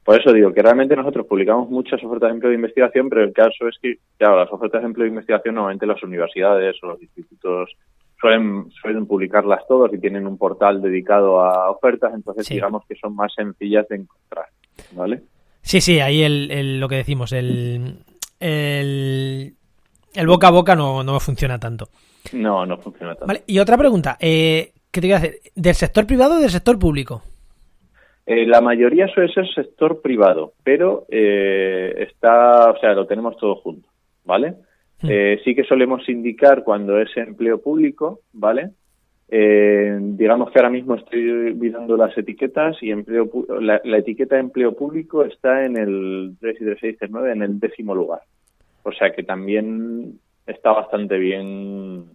Por 0.04 0.19
eso 0.19 0.33
digo 0.33 0.52
que 0.52 0.62
realmente 0.62 0.97
nosotros 0.97 1.26
publicamos 1.26 1.69
muchas 1.69 2.02
ofertas 2.02 2.30
de 2.30 2.35
empleo 2.35 2.50
de 2.50 2.57
investigación, 2.57 3.09
pero 3.09 3.23
el 3.23 3.33
caso 3.33 3.69
es 3.69 3.76
que, 3.80 3.99
claro, 4.16 4.38
las 4.38 4.50
ofertas 4.50 4.80
de 4.80 4.87
empleo 4.87 5.04
de 5.04 5.11
investigación 5.11 5.54
normalmente 5.54 5.87
las 5.87 6.02
universidades 6.02 6.76
o 6.83 6.88
los 6.88 7.02
institutos 7.02 7.71
suelen, 8.21 8.71
suelen 8.71 9.07
publicarlas 9.07 9.66
todos 9.69 9.92
y 9.92 9.99
tienen 9.99 10.26
un 10.26 10.38
portal 10.38 10.80
dedicado 10.80 11.40
a 11.40 11.71
ofertas, 11.71 12.12
entonces 12.14 12.49
digamos 12.49 12.85
que 12.87 12.95
son 12.95 13.14
más 13.14 13.33
sencillas 13.35 13.88
de 13.88 13.97
encontrar, 13.97 14.47
¿vale? 14.92 15.23
Sí, 15.62 15.80
sí, 15.80 16.00
ahí 16.00 16.23
el, 16.23 16.80
lo 16.80 16.88
que 16.88 16.97
decimos, 16.97 17.33
el, 17.33 17.99
el, 18.40 19.54
el, 20.14 20.26
boca 20.26 20.49
a 20.49 20.50
boca 20.50 20.75
no, 20.75 21.02
no 21.02 21.21
funciona 21.21 21.59
tanto. 21.59 21.88
No, 22.33 22.64
no 22.64 22.78
funciona 22.78 23.12
tanto. 23.14 23.26
Vale, 23.26 23.42
y 23.47 23.59
otra 23.59 23.76
pregunta, 23.76 24.16
eh, 24.21 24.73
¿qué 24.90 25.00
te 25.00 25.07
iba 25.07 25.16
a 25.16 25.19
hacer? 25.19 25.40
¿Del 25.54 25.75
sector 25.75 26.07
privado 26.07 26.37
o 26.37 26.40
del 26.40 26.50
sector 26.50 26.78
público? 26.78 27.23
Eh, 28.32 28.46
la 28.46 28.60
mayoría 28.60 29.08
suele 29.08 29.32
ser 29.32 29.44
sector 29.52 30.00
privado, 30.00 30.52
pero 30.62 31.04
eh, 31.08 31.92
está, 31.99 32.70
o 32.70 32.78
sea, 32.78 32.92
lo 32.94 33.04
tenemos 33.04 33.37
todo 33.37 33.56
junto, 33.56 33.88
¿vale? 34.25 34.54
Hmm. 35.02 35.08
Eh, 35.10 35.40
sí 35.42 35.52
que 35.52 35.64
solemos 35.64 36.08
indicar 36.08 36.62
cuando 36.62 37.00
es 37.00 37.08
empleo 37.16 37.60
público, 37.60 38.20
¿vale? 38.32 38.70
digamos 39.32 40.50
que 40.50 40.58
ahora 40.58 40.70
mismo 40.70 40.96
estoy 40.96 41.54
mirando 41.54 41.96
las 41.96 42.18
etiquetas 42.18 42.76
y 42.82 42.90
empleo 42.90 43.30
la, 43.60 43.80
la, 43.84 43.99
etiqueta 43.99 44.34
de 44.34 44.40
empleo 44.40 44.75
público 44.75 45.25
está 45.25 45.64
en 45.64 45.76
el 45.76 46.34
3 46.40 46.56
y 46.60 46.64
3, 46.64 46.78
6, 46.80 46.96
3, 46.99 47.10
9, 47.12 47.32
en 47.32 47.42
el 47.42 47.60
décimo 47.60 47.94
lugar. 47.94 48.22
O 48.82 48.90
sea 48.90 49.12
que 49.12 49.22
también 49.22 50.18
está 50.49 50.72
bastante 50.72 51.16
bien 51.16 52.06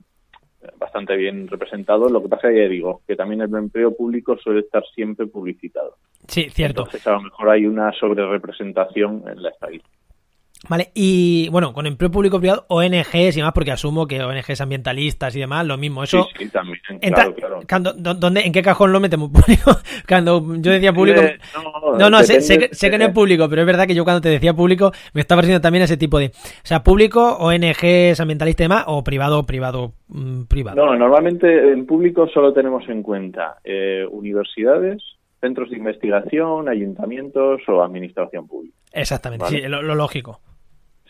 bastante 0.78 1.16
bien 1.16 1.48
representado. 1.48 2.10
Lo 2.10 2.22
que 2.22 2.30
pasa 2.30 2.50
es 2.50 2.56
que 2.56 2.70
digo 2.70 3.02
que 3.08 3.16
también 3.16 3.42
el 3.42 3.54
empleo 3.56 3.96
público 3.96 4.38
suele 4.38 4.62
estar 4.62 4.84
siempre 4.94 5.28
publicitado. 5.28 5.96
Sí, 6.28 6.50
cierto. 6.50 6.82
Entonces 6.82 7.06
a 7.08 7.12
lo 7.12 7.22
mejor 7.22 7.50
hay 7.50 7.66
una 7.66 7.92
sobrerepresentación 7.94 9.24
en 9.28 9.42
la 9.42 9.50
estadística. 9.50 10.05
Vale, 10.68 10.92
y 10.94 11.48
bueno, 11.50 11.74
con 11.74 11.86
empleo 11.86 12.10
público 12.10 12.40
privado, 12.40 12.66
ONGs 12.70 13.36
y 13.36 13.40
demás, 13.40 13.54
porque 13.54 13.72
asumo 13.72 14.08
que 14.08 14.22
ONGs 14.22 14.62
ambientalists 14.62 15.36
y 15.36 15.40
demás, 15.40 15.66
lo 15.66 15.78
mismo. 15.78 16.04
Eso. 16.04 16.28
Sí, 16.38 16.50
también, 16.50 16.80
claro, 17.02 17.36
claro. 17.68 17.94
¿dónde, 17.96 18.42
¿En 18.42 18.52
qué 18.52 18.62
cajón 18.62 18.92
lo 18.92 19.00
metemos 19.00 19.32
cuando 20.08 20.44
yo 20.58 20.72
decía 20.72 20.94
público. 20.94 21.22
no, 21.98 22.10
no, 22.10 22.24
sé, 22.24 22.40
que 22.92 22.98
no 22.98 23.06
es 23.06 23.14
público, 23.14 23.48
pero 23.50 23.62
es 23.62 23.68
verdad 23.68 23.88
que 23.88 23.96
yo 23.96 24.04
cuando 24.04 24.22
te 24.22 24.30
decía 24.30 24.54
público 24.54 24.92
me 25.14 25.22
estaba 25.22 25.42
refiriendo 25.42 25.62
también 25.62 25.84
ese 25.84 25.98
tipo 25.98 26.20
de. 26.20 26.28
O 26.28 26.32
sea, 26.64 26.84
público, 26.84 27.38
ONGs 27.38 28.20
ambientalistas 28.20 28.62
y 28.62 28.64
demás, 28.64 28.86
o 28.88 29.04
privado, 29.04 29.46
privado, 29.46 29.94
mm, 30.08 30.44
privado. 30.44 30.76
No, 30.76 30.96
normalmente 30.96 31.72
en 31.72 31.86
público 31.86 32.28
solo 32.28 32.54
tenemos 32.54 32.88
en 32.90 33.04
cuenta 33.04 33.58
eh, 33.64 34.06
universidades, 34.10 35.04
centros 35.40 35.70
de 35.70 35.78
investigación, 35.78 36.70
ayuntamientos 36.70 37.62
o 37.68 37.84
administración 37.84 38.48
pública. 38.48 38.76
Exactamente, 38.92 39.46
sí, 39.48 39.62
lo 39.68 39.82
lógico. 39.96 40.40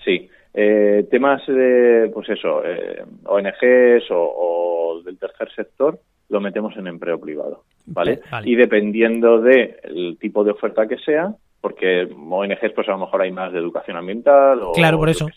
Sí, 0.05 0.29
eh, 0.53 1.07
temas 1.12 1.45
de, 1.47 2.09
pues 2.13 2.29
eso, 2.29 2.63
eh, 2.63 3.03
ONGs 3.25 4.05
o, 4.12 5.01
del 5.03 5.17
tercer 5.17 5.51
sector, 5.53 6.00
lo 6.29 6.39
metemos 6.39 6.77
en 6.77 6.88
empleo 6.88 7.19
privado, 7.19 7.63
¿vale? 7.88 8.21
Y 8.45 8.55
dependiendo 8.55 9.41
del 9.41 10.17
tipo 10.19 10.43
de 10.43 10.51
oferta 10.51 10.88
que 10.88 10.97
sea, 11.00 11.35
porque 11.59 12.03
ONGs 12.03 12.71
pues 12.74 12.88
a 12.88 12.91
lo 12.91 13.00
mejor 13.00 13.21
hay 13.21 13.31
más 13.31 13.51
de 13.51 13.59
educación 13.59 13.97
ambiental 13.97 14.62
o... 14.62 14.71
Claro, 14.71 14.97
por 14.97 15.09
eso. 15.09 15.27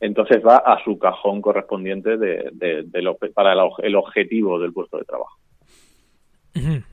Entonces 0.00 0.42
va 0.46 0.56
a 0.56 0.82
su 0.82 0.98
cajón 0.98 1.40
correspondiente 1.40 2.16
de, 2.16 2.52
para 3.34 3.52
el 3.52 3.94
objetivo 3.94 4.58
del 4.58 4.72
puesto 4.72 4.98
de 4.98 5.04
trabajo. 5.04 5.38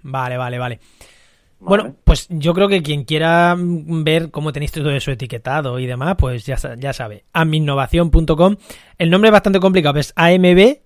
Vale, 0.04 0.38
vale, 0.38 0.60
vale. 0.60 0.80
Bueno, 1.60 1.96
pues 2.04 2.28
yo 2.30 2.54
creo 2.54 2.68
que 2.68 2.84
quien 2.84 3.04
quiera 3.04 3.56
ver 3.58 4.30
cómo 4.30 4.54
tenéis 4.54 4.72
todo 4.72 4.92
eso 4.92 5.12
etiquetado 5.12 5.80
y 5.80 5.88
demás, 5.88 6.16
pues 6.18 6.46
ya, 6.46 6.58
ya 6.78 6.94
sabe. 6.94 7.26
Aminnovación.com. 7.34 8.58
El 8.98 9.12
nombre 9.12 9.30
es 9.30 9.32
bastante 9.32 9.60
complicado, 9.60 10.00
es 10.00 10.12
AMB, 10.16 10.78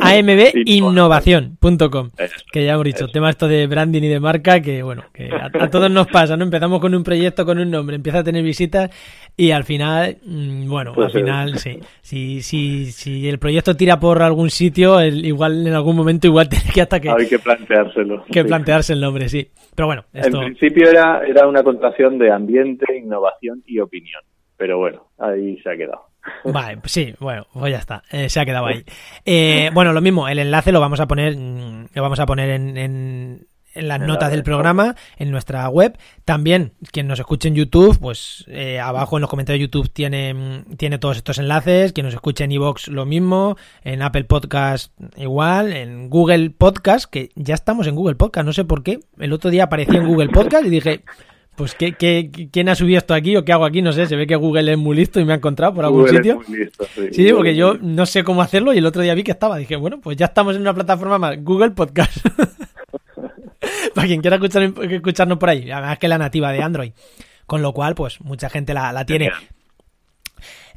ambinnovación.com 0.00 2.10
que 2.52 2.64
ya 2.64 2.72
hemos 2.72 2.84
dicho, 2.84 3.06
tema 3.08 3.28
esto 3.28 3.48
de 3.48 3.66
branding 3.66 4.00
y 4.02 4.08
de 4.08 4.18
marca 4.18 4.62
que 4.62 4.82
bueno, 4.82 5.04
que 5.12 5.28
a, 5.30 5.50
todos 5.68 5.90
nos 5.90 6.06
pasa, 6.06 6.38
¿no? 6.38 6.44
Empezamos 6.44 6.80
con 6.80 6.94
un 6.94 7.04
proyecto, 7.04 7.44
con 7.44 7.58
un 7.58 7.70
nombre, 7.70 7.96
empieza 7.96 8.20
a 8.20 8.24
tener 8.24 8.42
visitas 8.42 8.88
y 9.36 9.50
al 9.50 9.64
final, 9.64 10.16
mm, 10.24 10.70
bueno, 10.70 10.94
al 10.96 11.10
final 11.10 11.58
sí, 11.58 11.80
si, 12.00 12.40
si, 12.40 12.86
si 12.86 13.28
el 13.28 13.38
proyecto 13.38 13.76
tira 13.76 14.00
por 14.00 14.22
algún 14.22 14.48
sitio, 14.48 15.04
igual 15.04 15.66
en 15.66 15.74
algún 15.74 15.96
momento 15.96 16.26
igual 16.26 16.48
tiene 16.48 16.70
que 16.72 16.80
hasta 16.80 16.98
que... 16.98 17.10
Hay 17.10 17.28
que 17.28 17.38
planteárselo. 17.38 18.24
Que 18.32 18.42
plantearse 18.44 18.94
el 18.94 19.02
nombre, 19.02 19.28
sí. 19.28 19.50
Pero 19.74 19.86
bueno, 19.86 20.06
esto... 20.14 20.40
En 20.40 20.54
principio 20.54 20.88
era, 20.88 21.20
era 21.26 21.46
una 21.46 21.62
contracción 21.62 22.16
de 22.18 22.32
ambiente, 22.32 22.86
innovación 22.96 23.62
y 23.66 23.80
opinión, 23.80 24.22
pero 24.56 24.78
bueno, 24.78 25.08
ahí 25.18 25.58
se 25.58 25.70
ha 25.70 25.76
quedado. 25.76 26.11
Vale, 26.44 26.76
pues 26.78 26.92
sí, 26.92 27.14
bueno, 27.18 27.46
pues 27.52 27.72
ya 27.72 27.78
está, 27.78 28.02
eh, 28.10 28.28
se 28.28 28.40
ha 28.40 28.44
quedado 28.44 28.66
ahí. 28.66 28.84
Eh, 29.24 29.70
bueno, 29.72 29.92
lo 29.92 30.00
mismo, 30.00 30.28
el 30.28 30.38
enlace 30.38 30.72
lo 30.72 30.80
vamos 30.80 31.00
a 31.00 31.06
poner, 31.06 31.36
mm, 31.36 31.88
lo 31.94 32.02
vamos 32.02 32.20
a 32.20 32.26
poner 32.26 32.50
en, 32.50 32.76
en, 32.76 33.46
las 33.74 34.00
notas 34.00 34.30
del 34.30 34.42
programa, 34.42 34.96
en 35.16 35.30
nuestra 35.30 35.66
web. 35.68 35.96
También, 36.24 36.74
quien 36.92 37.06
nos 37.08 37.18
escuche 37.18 37.48
en 37.48 37.54
YouTube, 37.54 37.98
pues 37.98 38.44
eh, 38.48 38.78
abajo 38.78 39.16
en 39.16 39.22
los 39.22 39.30
comentarios 39.30 39.60
de 39.60 39.66
YouTube 39.66 39.90
tiene, 39.90 40.34
mm, 40.34 40.76
tiene 40.76 40.98
todos 40.98 41.16
estos 41.16 41.38
enlaces. 41.38 41.92
Quien 41.92 42.04
nos 42.04 42.14
escuche 42.14 42.44
en 42.44 42.52
iVoox 42.52 42.88
lo 42.88 43.06
mismo, 43.06 43.56
en 43.82 44.02
Apple 44.02 44.24
Podcast 44.24 44.92
igual, 45.16 45.72
en 45.72 46.10
Google 46.10 46.50
Podcast, 46.50 47.10
que 47.10 47.30
ya 47.34 47.54
estamos 47.54 47.86
en 47.86 47.94
Google 47.94 48.16
Podcast, 48.16 48.44
no 48.44 48.52
sé 48.52 48.64
por 48.64 48.82
qué. 48.82 49.00
El 49.18 49.32
otro 49.32 49.50
día 49.50 49.64
aparecí 49.64 49.96
en 49.96 50.06
Google 50.06 50.28
Podcast 50.28 50.66
y 50.66 50.70
dije, 50.70 51.02
pues 51.56 51.74
¿qué, 51.74 51.92
qué, 51.92 52.30
quién 52.50 52.68
ha 52.68 52.74
subido 52.74 52.98
esto 52.98 53.12
aquí 53.12 53.36
o 53.36 53.44
qué 53.44 53.52
hago 53.52 53.64
aquí? 53.64 53.82
No 53.82 53.92
sé, 53.92 54.06
se 54.06 54.16
ve 54.16 54.26
que 54.26 54.36
Google 54.36 54.72
es 54.72 54.78
muy 54.78 54.96
listo 54.96 55.20
y 55.20 55.24
me 55.24 55.34
ha 55.34 55.36
encontrado 55.36 55.74
por 55.74 55.84
algún 55.84 56.08
sitio. 56.08 56.40
sí, 57.12 57.32
porque 57.32 57.54
yo 57.54 57.74
no 57.80 58.06
sé 58.06 58.24
cómo 58.24 58.40
hacerlo 58.42 58.72
y 58.72 58.78
el 58.78 58.86
otro 58.86 59.02
día 59.02 59.14
vi 59.14 59.22
que 59.22 59.32
estaba. 59.32 59.58
Dije, 59.58 59.76
bueno, 59.76 60.00
pues 60.00 60.16
ya 60.16 60.26
estamos 60.26 60.56
en 60.56 60.62
una 60.62 60.72
plataforma 60.72 61.18
más, 61.18 61.42
Google 61.42 61.72
Podcast. 61.72 62.26
Para 63.94 64.06
quien 64.06 64.22
quiera 64.22 64.36
escuchar, 64.36 64.62
escucharnos 64.62 65.38
por 65.38 65.50
ahí, 65.50 65.70
además 65.70 65.98
que 65.98 66.08
la 66.08 66.18
nativa 66.18 66.50
de 66.52 66.62
Android. 66.62 66.92
Con 67.46 67.60
lo 67.60 67.72
cual, 67.72 67.94
pues 67.94 68.20
mucha 68.22 68.48
gente 68.48 68.72
la, 68.72 69.04
tiene. 69.04 69.30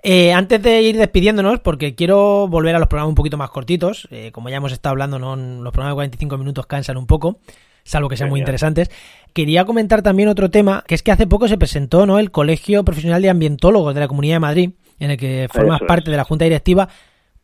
Eh, 0.04 0.34
antes 0.34 0.62
de 0.62 0.82
ir 0.82 0.98
despidiéndonos, 0.98 1.62
porque 1.62 1.96
quiero 1.96 2.48
volver 2.50 2.76
a 2.76 2.80
los 2.80 2.90
programas 2.90 3.10
un 3.10 3.16
poquito 3.16 3.38
más 3.38 3.50
cortitos, 3.50 4.10
eh, 4.12 4.32
como 4.34 4.50
ya 4.50 4.58
hemos 4.58 4.74
estado 4.74 4.92
hablando, 4.92 5.20
¿no? 5.20 5.36
los 5.36 5.72
programas 5.72 5.94
de 5.94 5.96
45 5.96 6.38
minutos 6.38 6.66
cansan 6.66 6.98
un 6.98 7.08
poco 7.08 7.40
salvo 7.86 8.10
que 8.10 8.18
sean 8.18 8.30
muy 8.30 8.40
interesantes. 8.40 8.90
Quería 9.34 9.64
comentar 9.64 10.02
también 10.02 10.28
otro 10.28 10.50
tema, 10.50 10.84
que 10.88 10.96
es 10.96 11.04
que 11.04 11.12
hace 11.12 11.28
poco 11.28 11.48
se 11.48 11.58
presentó 11.58 12.06
¿no? 12.06 12.20
el 12.20 12.32
Colegio 12.32 12.84
Profesional 12.84 13.22
de 13.22 13.30
Ambientólogos 13.30 13.94
de 13.94 14.02
la 14.02 14.08
Comunidad 14.08 14.36
de 14.36 14.40
Madrid, 14.40 14.70
en 15.00 15.12
el 15.12 15.18
que 15.18 15.48
formas 15.52 15.80
parte 15.88 16.12
de 16.12 16.18
la 16.18 16.24
Junta 16.24 16.46
Directiva. 16.46 16.90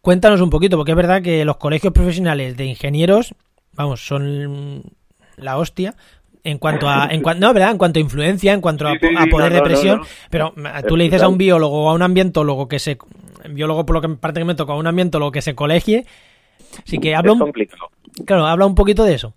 Cuéntanos 0.01 0.41
un 0.41 0.49
poquito, 0.49 0.77
porque 0.77 0.91
es 0.91 0.97
verdad 0.97 1.21
que 1.21 1.45
los 1.45 1.57
colegios 1.57 1.93
profesionales 1.93 2.57
de 2.57 2.65
ingenieros, 2.65 3.35
vamos, 3.73 4.05
son 4.05 4.83
la 5.37 5.57
hostia, 5.57 5.95
en 6.43 6.57
cuanto 6.57 6.89
a 6.89 7.07
en 7.11 7.21
no 7.21 7.53
verdad 7.53 7.69
en 7.69 7.77
cuanto 7.77 7.99
a 7.99 8.01
influencia 8.01 8.51
en 8.53 8.61
cuanto 8.61 8.87
a, 8.87 8.95
poder 9.29 9.53
de 9.53 9.61
presión 9.61 10.01
pero 10.31 10.55
tú 10.87 10.97
le 10.97 11.03
dices 11.03 11.21
a 11.21 11.27
un 11.27 11.37
biólogo 11.37 11.85
o 11.85 11.89
a 11.91 11.93
un 11.93 12.01
ambientólogo 12.01 12.67
que 12.67 12.79
se 12.79 12.97
biólogo 13.47 13.85
por 13.85 13.93
lo 13.93 14.01
que 14.01 14.09
parte 14.09 14.39
que 14.39 14.45
me 14.45 14.55
toca 14.55 14.73
a 14.73 14.75
un 14.75 14.87
ambientólogo 14.87 15.31
que 15.31 15.43
se 15.43 15.53
colegie 15.53 16.07
sí 16.83 16.97
que 16.97 17.13
habla 17.13 17.33
un, 17.33 17.53
claro 18.25 18.47
habla 18.47 18.65
un 18.65 18.73
poquito 18.73 19.03
de 19.03 19.13
eso 19.13 19.35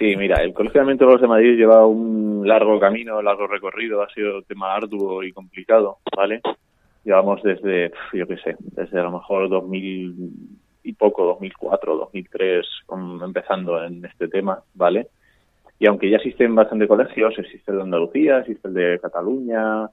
Sí, 0.00 0.16
mira, 0.16 0.42
el 0.42 0.54
Colegio 0.54 0.78
de 0.78 0.80
Ambientólogos 0.80 1.20
de 1.20 1.28
Madrid 1.28 1.58
lleva 1.58 1.86
un 1.86 2.48
largo 2.48 2.80
camino, 2.80 3.20
largo 3.20 3.46
recorrido, 3.46 4.02
ha 4.02 4.08
sido 4.08 4.38
un 4.38 4.44
tema 4.44 4.74
arduo 4.74 5.22
y 5.22 5.30
complicado, 5.30 5.98
¿vale? 6.16 6.40
Llevamos 7.04 7.42
desde, 7.42 7.92
yo 8.14 8.26
qué 8.26 8.38
sé, 8.38 8.56
desde 8.60 8.98
a 8.98 9.02
lo 9.02 9.12
mejor 9.12 9.50
2000 9.50 10.30
y 10.84 10.92
poco, 10.94 11.26
2004, 11.26 11.98
2003, 11.98 12.66
empezando 13.22 13.84
en 13.84 14.02
este 14.06 14.28
tema, 14.28 14.62
¿vale? 14.72 15.08
Y 15.78 15.86
aunque 15.86 16.08
ya 16.08 16.16
existen 16.16 16.54
bastantes 16.54 16.88
colegios, 16.88 17.38
existe 17.38 17.70
el 17.70 17.76
de 17.76 17.82
Andalucía, 17.82 18.38
existe 18.38 18.68
el 18.68 18.74
de 18.74 18.98
Cataluña, 19.00 19.86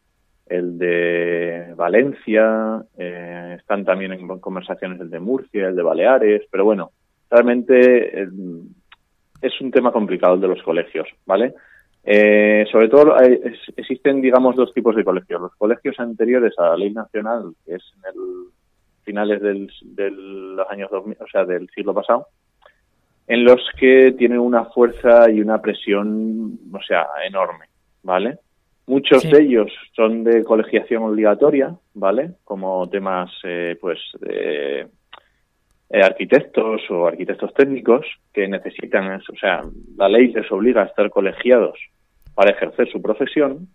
el 0.45 0.77
de 0.77 1.73
Valencia, 1.75 2.81
eh, 2.97 3.57
están 3.59 3.83
también 3.83 4.13
en 4.13 4.25
conversaciones 4.39 5.01
el 5.01 5.09
de 5.09 5.19
Murcia, 5.19 5.67
el 5.67 5.75
de 5.75 5.83
Baleares, 5.83 6.43
pero 6.49 6.63
bueno, 6.63 6.91
realmente 7.29 8.25
es 9.41 9.59
un 9.61 9.71
tema 9.71 9.91
complicado 9.91 10.35
el 10.35 10.41
de 10.41 10.47
los 10.47 10.61
colegios, 10.63 11.07
¿vale? 11.25 11.53
Eh, 12.03 12.65
sobre 12.71 12.87
todo 12.87 13.17
existen, 13.75 14.21
digamos, 14.21 14.55
dos 14.55 14.73
tipos 14.73 14.95
de 14.95 15.03
colegios. 15.03 15.41
Los 15.41 15.55
colegios 15.55 15.99
anteriores 15.99 16.53
a 16.57 16.69
la 16.69 16.77
ley 16.77 16.91
nacional, 16.91 17.53
que 17.65 17.75
es 17.75 17.83
en 17.97 18.09
el 18.13 18.21
finales 19.03 19.41
del, 19.41 19.69
de 19.81 20.11
los 20.11 20.69
años 20.69 20.89
2000, 20.91 21.17
o 21.19 21.27
sea, 21.27 21.45
del 21.45 21.69
siglo 21.69 21.93
pasado, 21.93 22.27
en 23.27 23.43
los 23.43 23.61
que 23.77 24.13
tienen 24.17 24.39
una 24.39 24.65
fuerza 24.65 25.29
y 25.29 25.41
una 25.41 25.61
presión, 25.61 26.57
o 26.71 26.81
sea, 26.81 27.07
enorme, 27.25 27.65
¿vale? 28.03 28.39
Muchos 28.85 29.29
de 29.29 29.41
ellos 29.41 29.69
son 29.93 30.23
de 30.23 30.45
colegiación 30.45 31.03
obligatoria, 31.03 31.75
¿vale? 31.93 32.31
Como 32.45 32.87
temas, 32.89 33.29
eh, 33.43 33.77
pues, 33.81 33.99
de 34.21 34.87
eh, 35.89 36.01
arquitectos 36.01 36.81
o 36.89 37.07
arquitectos 37.07 37.53
técnicos 37.53 38.05
que 38.33 38.47
necesitan, 38.47 39.21
o 39.21 39.37
sea, 39.39 39.63
la 39.95 40.09
ley 40.09 40.33
les 40.33 40.51
obliga 40.51 40.83
a 40.83 40.85
estar 40.85 41.09
colegiados 41.09 41.79
para 42.35 42.51
ejercer 42.51 42.89
su 42.91 43.01
profesión, 43.01 43.67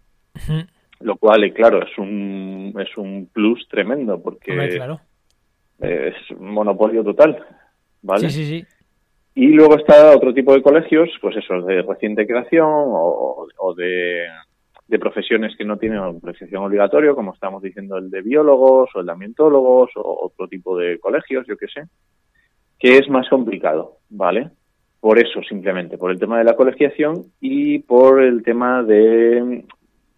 lo 1.00 1.16
cual, 1.16 1.44
eh, 1.44 1.52
claro, 1.52 1.82
es 1.82 1.98
un, 1.98 2.74
es 2.78 2.96
un 2.96 3.28
plus 3.32 3.66
tremendo 3.68 4.22
porque 4.22 4.98
es 5.80 6.30
un 6.30 6.50
monopolio 6.52 7.02
total, 7.02 7.44
¿vale? 8.02 8.30
Sí, 8.30 8.44
sí, 8.44 8.60
sí. 8.60 8.66
Y 9.34 9.48
luego 9.48 9.78
está 9.78 10.14
otro 10.14 10.34
tipo 10.34 10.52
de 10.52 10.62
colegios, 10.62 11.08
pues 11.20 11.36
eso, 11.36 11.62
de 11.62 11.80
reciente 11.80 12.26
creación 12.26 12.68
o, 12.68 13.46
o 13.56 13.74
de 13.74 14.26
de 14.92 14.98
profesiones 14.98 15.56
que 15.56 15.64
no 15.64 15.78
tienen 15.78 16.20
profesión 16.20 16.64
obligatoria, 16.64 17.14
como 17.14 17.32
estamos 17.32 17.62
diciendo 17.62 17.96
el 17.96 18.10
de 18.10 18.20
biólogos 18.20 18.90
o 18.94 19.00
el 19.00 19.06
de 19.06 19.12
ambientólogos 19.12 19.90
o 19.96 20.26
otro 20.26 20.46
tipo 20.48 20.76
de 20.76 20.98
colegios, 20.98 21.46
yo 21.48 21.56
qué 21.56 21.66
sé, 21.66 21.84
que 22.78 22.98
es 22.98 23.08
más 23.08 23.26
complicado, 23.30 23.96
¿vale? 24.10 24.50
Por 25.00 25.18
eso, 25.18 25.42
simplemente, 25.48 25.96
por 25.96 26.10
el 26.10 26.18
tema 26.18 26.36
de 26.36 26.44
la 26.44 26.56
colegiación 26.56 27.24
y 27.40 27.78
por 27.78 28.22
el 28.22 28.42
tema 28.42 28.82
de, 28.82 29.64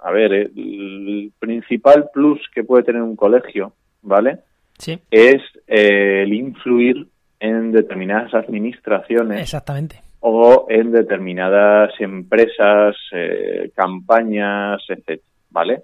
a 0.00 0.10
ver, 0.10 0.32
el 0.32 1.32
principal 1.38 2.10
plus 2.12 2.40
que 2.52 2.64
puede 2.64 2.82
tener 2.82 3.02
un 3.02 3.14
colegio, 3.14 3.74
¿vale? 4.02 4.40
Sí. 4.76 4.98
Es 5.08 5.40
eh, 5.68 6.22
el 6.24 6.32
influir 6.32 7.06
en 7.38 7.70
determinadas 7.70 8.34
administraciones. 8.34 9.40
Exactamente 9.40 10.03
o 10.26 10.64
en 10.70 10.90
determinadas 10.90 11.92
empresas, 12.00 12.96
eh, 13.12 13.70
campañas, 13.76 14.82
etc. 14.88 15.20
¿Vale? 15.50 15.82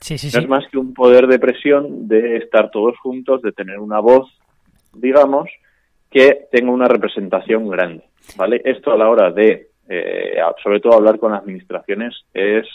Sí, 0.00 0.16
sí, 0.16 0.30
no 0.32 0.40
es 0.40 0.48
más 0.48 0.64
que 0.70 0.78
un 0.78 0.94
poder 0.94 1.26
de 1.26 1.38
presión 1.38 2.08
de 2.08 2.38
estar 2.38 2.70
todos 2.70 2.98
juntos, 2.98 3.42
de 3.42 3.52
tener 3.52 3.78
una 3.78 4.00
voz, 4.00 4.30
digamos, 4.94 5.50
que 6.10 6.46
tenga 6.50 6.72
una 6.72 6.88
representación 6.88 7.68
grande. 7.68 8.04
¿Vale? 8.34 8.62
Esto 8.64 8.92
a 8.92 8.96
la 8.96 9.10
hora 9.10 9.30
de, 9.30 9.68
eh, 9.90 10.36
sobre 10.62 10.80
todo, 10.80 10.94
hablar 10.94 11.18
con 11.18 11.34
administraciones 11.34 12.14
es 12.32 12.66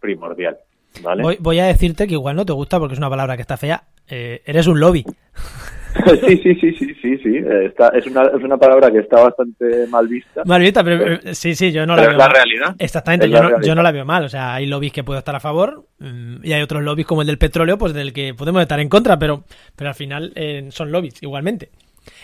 primordial. 0.00 0.56
¿vale? 1.02 1.36
Voy, 1.40 1.58
a 1.58 1.66
decirte 1.66 2.06
que 2.06 2.14
igual 2.14 2.36
no 2.36 2.46
te 2.46 2.54
gusta 2.54 2.78
porque 2.78 2.94
es 2.94 2.98
una 2.98 3.10
palabra 3.10 3.36
que 3.36 3.42
está 3.42 3.58
fea. 3.58 3.82
Eh, 4.08 4.40
eres 4.46 4.66
un 4.66 4.80
lobby. 4.80 5.04
sí, 6.26 6.36
sí, 6.42 6.54
sí, 6.54 6.72
sí, 6.72 6.94
sí, 7.00 7.18
sí. 7.18 7.36
Está, 7.64 7.88
es, 7.88 8.06
una, 8.06 8.24
es 8.24 8.42
una 8.42 8.56
palabra 8.56 8.90
que 8.90 8.98
está 8.98 9.22
bastante 9.22 9.86
mal 9.88 10.06
vista. 10.06 10.42
Mal 10.44 10.60
vista, 10.60 10.84
pero 10.84 11.14
eh, 11.14 11.34
sí, 11.34 11.54
sí, 11.54 11.72
yo 11.72 11.86
no 11.86 11.96
la 11.96 12.02
veo. 12.02 12.10
Es 12.12 12.16
la 12.16 12.28
realidad. 12.28 12.76
Exactamente, 12.78 13.28
yo, 13.28 13.42
no, 13.42 13.60
yo 13.60 13.74
no 13.74 13.82
la 13.82 13.92
veo 13.92 14.04
mal. 14.04 14.24
O 14.24 14.28
sea, 14.28 14.54
hay 14.54 14.66
lobbies 14.66 14.92
que 14.92 15.04
puedo 15.04 15.18
estar 15.18 15.34
a 15.34 15.40
favor 15.40 15.86
mm, 15.98 16.44
y 16.44 16.52
hay 16.52 16.62
otros 16.62 16.82
lobbies 16.82 17.06
como 17.06 17.22
el 17.22 17.26
del 17.26 17.38
petróleo, 17.38 17.78
pues 17.78 17.94
del 17.94 18.12
que 18.12 18.34
podemos 18.34 18.62
estar 18.62 18.80
en 18.80 18.88
contra, 18.88 19.18
pero, 19.18 19.44
pero 19.76 19.90
al 19.90 19.96
final 19.96 20.32
eh, 20.34 20.68
son 20.70 20.92
lobbies 20.92 21.22
igualmente. 21.22 21.70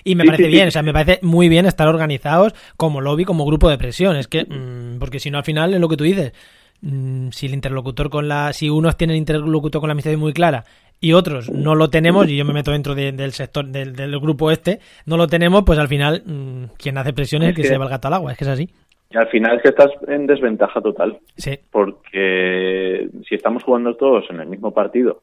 Y 0.03 0.14
me 0.14 0.24
parece 0.24 0.48
bien, 0.48 0.68
o 0.68 0.70
sea, 0.70 0.83
me 0.83 0.92
parece 0.92 1.18
muy 1.22 1.48
bien 1.48 1.66
estar 1.66 1.88
organizados 1.88 2.55
como 2.77 3.00
lobby, 3.00 3.24
como 3.24 3.44
grupo 3.44 3.68
de 3.68 3.79
presión. 3.79 4.16
Es 4.16 4.29
que, 4.29 4.44
mm, 4.44 4.98
porque 4.98 5.20
si 5.20 5.31
no, 5.31 5.38
al 5.38 5.44
final 5.44 5.74
es 5.74 5.81
lo 5.81 5.88
que 5.88 5.96
tú 5.96 6.05
dices. 6.05 6.33
Mm, 6.81 7.29
si 7.31 7.47
el 7.47 7.55
interlocutor 7.55 8.11
con 8.11 8.29
la. 8.29 8.53
Si 8.53 8.69
unos 8.69 8.97
tienen 8.97 9.17
interlocutor 9.17 9.81
con 9.81 9.89
la 9.89 9.93
amistad 9.93 10.15
muy 10.17 10.33
clara 10.33 10.65
y 11.01 11.13
otros 11.13 11.51
no 11.51 11.75
lo 11.75 11.91
tenemos, 11.91 12.29
y 12.29 12.37
yo 12.37 12.45
me 12.45 12.53
meto 12.53 12.73
dentro 12.73 12.95
del 12.95 13.33
sector, 13.33 13.67
del, 13.67 14.21
grupo 14.21 14.51
este, 14.51 14.81
no 15.07 15.17
lo 15.17 15.27
tenemos, 15.27 15.65
pues 15.65 15.79
al 15.79 15.89
final 15.89 16.23
mm, 16.25 16.65
quien 16.79 16.99
hace 16.99 17.13
presión 17.13 17.43
es 17.43 17.51
el 17.51 17.55
que, 17.55 17.65
se 17.65 17.79
va 17.79 17.85
el 17.85 17.91
gato 17.91 18.09
al 18.09 18.15
agua, 18.15 18.33
es 18.33 18.39
que 18.39 18.45
es 18.45 18.51
así. 18.51 18.71
Y 19.11 19.17
al 19.17 19.29
final 19.29 19.57
es 19.57 19.63
que 19.63 19.69
estás 19.69 19.91
en 20.09 20.27
desventaja 20.27 20.81
total. 20.81 21.19
Sí. 21.37 21.59
Porque 21.71 23.09
si 23.29 23.35
estamos 23.35 23.63
jugando 23.63 23.97
todos 23.97 24.25
en 24.31 24.41
el 24.41 24.49
mismo 24.49 24.73
partido 24.73 25.23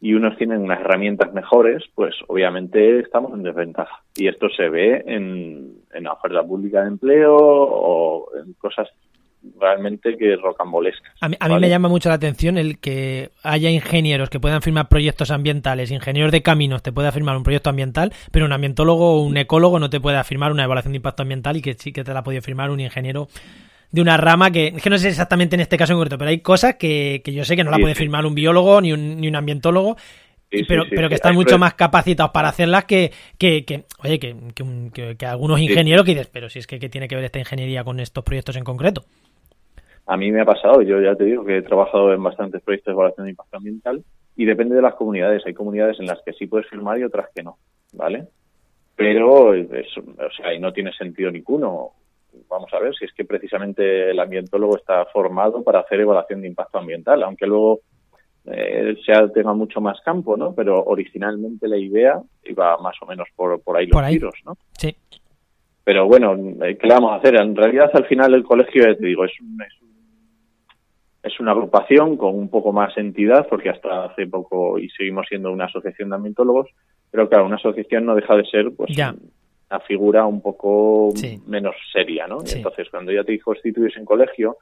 y 0.00 0.14
unos 0.14 0.36
tienen 0.36 0.60
unas 0.60 0.80
herramientas 0.80 1.32
mejores, 1.32 1.82
pues 1.94 2.14
obviamente 2.28 3.00
estamos 3.00 3.32
en 3.34 3.42
desventaja. 3.42 4.02
Y 4.14 4.28
esto 4.28 4.48
se 4.48 4.68
ve 4.68 5.02
en, 5.06 5.72
en 5.92 6.04
la 6.04 6.12
oferta 6.12 6.42
pública 6.42 6.82
de 6.82 6.88
empleo 6.88 7.36
o 7.36 8.28
en 8.36 8.52
cosas 8.54 8.88
realmente 9.58 10.16
que 10.16 10.36
rocambolescas. 10.36 11.12
A 11.20 11.28
mí, 11.28 11.36
a 11.38 11.48
mí 11.48 11.58
me 11.58 11.68
llama 11.68 11.88
mucho 11.88 12.08
la 12.08 12.16
atención 12.16 12.58
el 12.58 12.78
que 12.78 13.30
haya 13.42 13.70
ingenieros 13.70 14.30
que 14.30 14.40
puedan 14.40 14.62
firmar 14.62 14.88
proyectos 14.88 15.30
ambientales, 15.30 15.90
ingenieros 15.90 16.32
de 16.32 16.42
caminos 16.42 16.82
te 16.82 16.92
pueda 16.92 17.12
firmar 17.12 17.36
un 17.36 17.42
proyecto 17.42 17.70
ambiental, 17.70 18.12
pero 18.30 18.46
un 18.46 18.52
ambientólogo 18.52 19.16
o 19.16 19.22
un 19.22 19.36
ecólogo 19.36 19.78
no 19.78 19.90
te 19.90 20.00
pueda 20.00 20.24
firmar 20.24 20.52
una 20.52 20.64
evaluación 20.64 20.92
de 20.92 20.96
impacto 20.96 21.22
ambiental 21.22 21.56
y 21.56 21.62
que 21.62 21.74
sí 21.74 21.92
que 21.92 22.04
te 22.04 22.12
la 22.12 22.20
ha 22.20 22.24
podido 22.24 22.42
firmar 22.42 22.70
un 22.70 22.80
ingeniero 22.80 23.28
de 23.90 24.00
una 24.00 24.16
rama 24.16 24.50
que, 24.50 24.74
que 24.82 24.90
no 24.90 24.98
sé 24.98 25.08
exactamente 25.08 25.54
en 25.54 25.60
este 25.60 25.76
caso 25.76 25.92
en 25.92 25.98
concreto, 25.98 26.18
pero 26.18 26.30
hay 26.30 26.40
cosas 26.40 26.74
que, 26.74 27.22
que 27.24 27.32
yo 27.32 27.44
sé 27.44 27.56
que 27.56 27.64
no 27.64 27.70
la 27.70 27.78
puede 27.78 27.94
firmar 27.94 28.26
un 28.26 28.34
biólogo 28.34 28.80
ni 28.80 28.92
un, 28.92 29.20
ni 29.20 29.28
un 29.28 29.36
ambientólogo 29.36 29.96
pero, 30.68 30.84
pero 30.88 31.08
que 31.08 31.16
están 31.16 31.34
mucho 31.34 31.58
más 31.58 31.74
capacitados 31.74 32.32
para 32.32 32.48
hacerlas 32.48 32.84
que, 32.84 33.12
que, 33.38 33.64
que 33.64 33.84
oye, 33.98 34.18
que, 34.18 35.16
que, 35.18 35.26
algunos 35.26 35.60
ingenieros 35.60 36.04
que 36.04 36.12
dices, 36.12 36.28
pero 36.32 36.48
si 36.48 36.60
es 36.60 36.66
que 36.66 36.78
¿qué 36.78 36.88
tiene 36.88 37.08
que 37.08 37.16
ver 37.16 37.24
esta 37.24 37.38
ingeniería 37.38 37.84
con 37.84 38.00
estos 38.00 38.22
proyectos 38.24 38.56
en 38.56 38.64
concreto? 38.64 39.04
A 40.06 40.16
mí 40.16 40.30
me 40.30 40.40
ha 40.40 40.44
pasado, 40.44 40.82
yo 40.82 41.00
ya 41.00 41.16
te 41.16 41.24
digo 41.24 41.44
que 41.44 41.58
he 41.58 41.62
trabajado 41.62 42.12
en 42.12 42.22
bastantes 42.22 42.62
proyectos 42.62 42.92
de 42.92 42.94
evaluación 42.94 43.24
de 43.24 43.30
impacto 43.30 43.56
ambiental 43.56 44.04
y 44.36 44.44
depende 44.44 44.76
de 44.76 44.82
las 44.82 44.94
comunidades. 44.94 45.44
Hay 45.46 45.54
comunidades 45.54 45.98
en 45.98 46.06
las 46.06 46.22
que 46.24 46.32
sí 46.32 46.46
puedes 46.46 46.68
firmar 46.68 46.98
y 46.98 47.04
otras 47.04 47.28
que 47.34 47.42
no, 47.42 47.58
¿vale? 47.92 48.28
Pero, 48.94 49.52
es, 49.54 49.98
o 49.98 50.30
sea, 50.36 50.54
y 50.54 50.60
no 50.60 50.72
tiene 50.72 50.92
sentido 50.92 51.30
ninguno. 51.30 51.90
Vamos 52.48 52.72
a 52.72 52.78
ver 52.78 52.94
si 52.94 53.04
es 53.04 53.12
que 53.12 53.24
precisamente 53.24 54.10
el 54.10 54.20
ambientólogo 54.20 54.76
está 54.76 55.06
formado 55.06 55.62
para 55.64 55.80
hacer 55.80 56.00
evaluación 56.00 56.40
de 56.40 56.48
impacto 56.48 56.78
ambiental, 56.78 57.22
aunque 57.24 57.46
luego 57.46 57.80
eh, 58.46 58.96
sea 59.04 59.28
tenga 59.28 59.54
mucho 59.54 59.80
más 59.80 60.00
campo, 60.02 60.36
¿no? 60.36 60.54
Pero 60.54 60.84
originalmente 60.84 61.66
la 61.66 61.78
idea 61.78 62.20
iba 62.44 62.78
más 62.78 62.94
o 63.02 63.06
menos 63.06 63.26
por, 63.34 63.60
por 63.60 63.76
ahí 63.76 63.86
los 63.86 64.08
tiros, 64.08 64.34
¿no? 64.44 64.56
Sí. 64.78 64.94
Pero 65.82 66.06
bueno, 66.06 66.34
eh, 66.64 66.76
¿qué 66.76 66.86
le 66.86 66.94
vamos 66.94 67.12
a 67.12 67.16
hacer? 67.16 67.40
En 67.40 67.54
realidad, 67.54 67.90
al 67.92 68.06
final, 68.06 68.34
el 68.34 68.44
colegio, 68.44 68.84
te 68.96 69.06
digo, 69.06 69.24
es, 69.24 69.32
es, 69.32 69.85
una 71.40 71.52
agrupación 71.52 72.16
con 72.16 72.34
un 72.34 72.48
poco 72.48 72.72
más 72.72 72.96
entidad, 72.96 73.46
porque 73.48 73.70
hasta 73.70 74.04
hace 74.04 74.26
poco 74.26 74.78
y 74.78 74.88
seguimos 74.90 75.26
siendo 75.28 75.52
una 75.52 75.66
asociación 75.66 76.10
de 76.10 76.16
ambientólogos, 76.16 76.68
pero 77.10 77.28
claro, 77.28 77.46
una 77.46 77.56
asociación 77.56 78.06
no 78.06 78.14
deja 78.14 78.36
de 78.36 78.44
ser, 78.44 78.70
pues, 78.76 78.90
una 78.96 79.80
figura 79.80 80.26
un 80.26 80.40
poco 80.40 81.12
menos 81.46 81.74
seria, 81.92 82.26
¿no? 82.26 82.38
entonces, 82.46 82.88
cuando 82.90 83.12
ya 83.12 83.24
te 83.24 83.38
constituyes 83.38 83.96
en 83.96 84.04
colegio, 84.04 84.58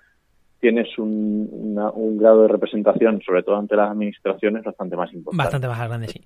tienes 0.61 0.97
un, 0.99 1.77
un 1.95 2.19
grado 2.19 2.43
de 2.43 2.49
representación, 2.49 3.21
sobre 3.21 3.43
todo 3.43 3.57
ante 3.57 3.77
las 3.77 3.91
administraciones, 3.91 4.65
bastante 4.65 4.97
más 4.97 5.13
importante. 5.13 5.45
Bastante 5.45 5.69
más 5.69 5.89
grande, 5.89 6.09
sí. 6.09 6.21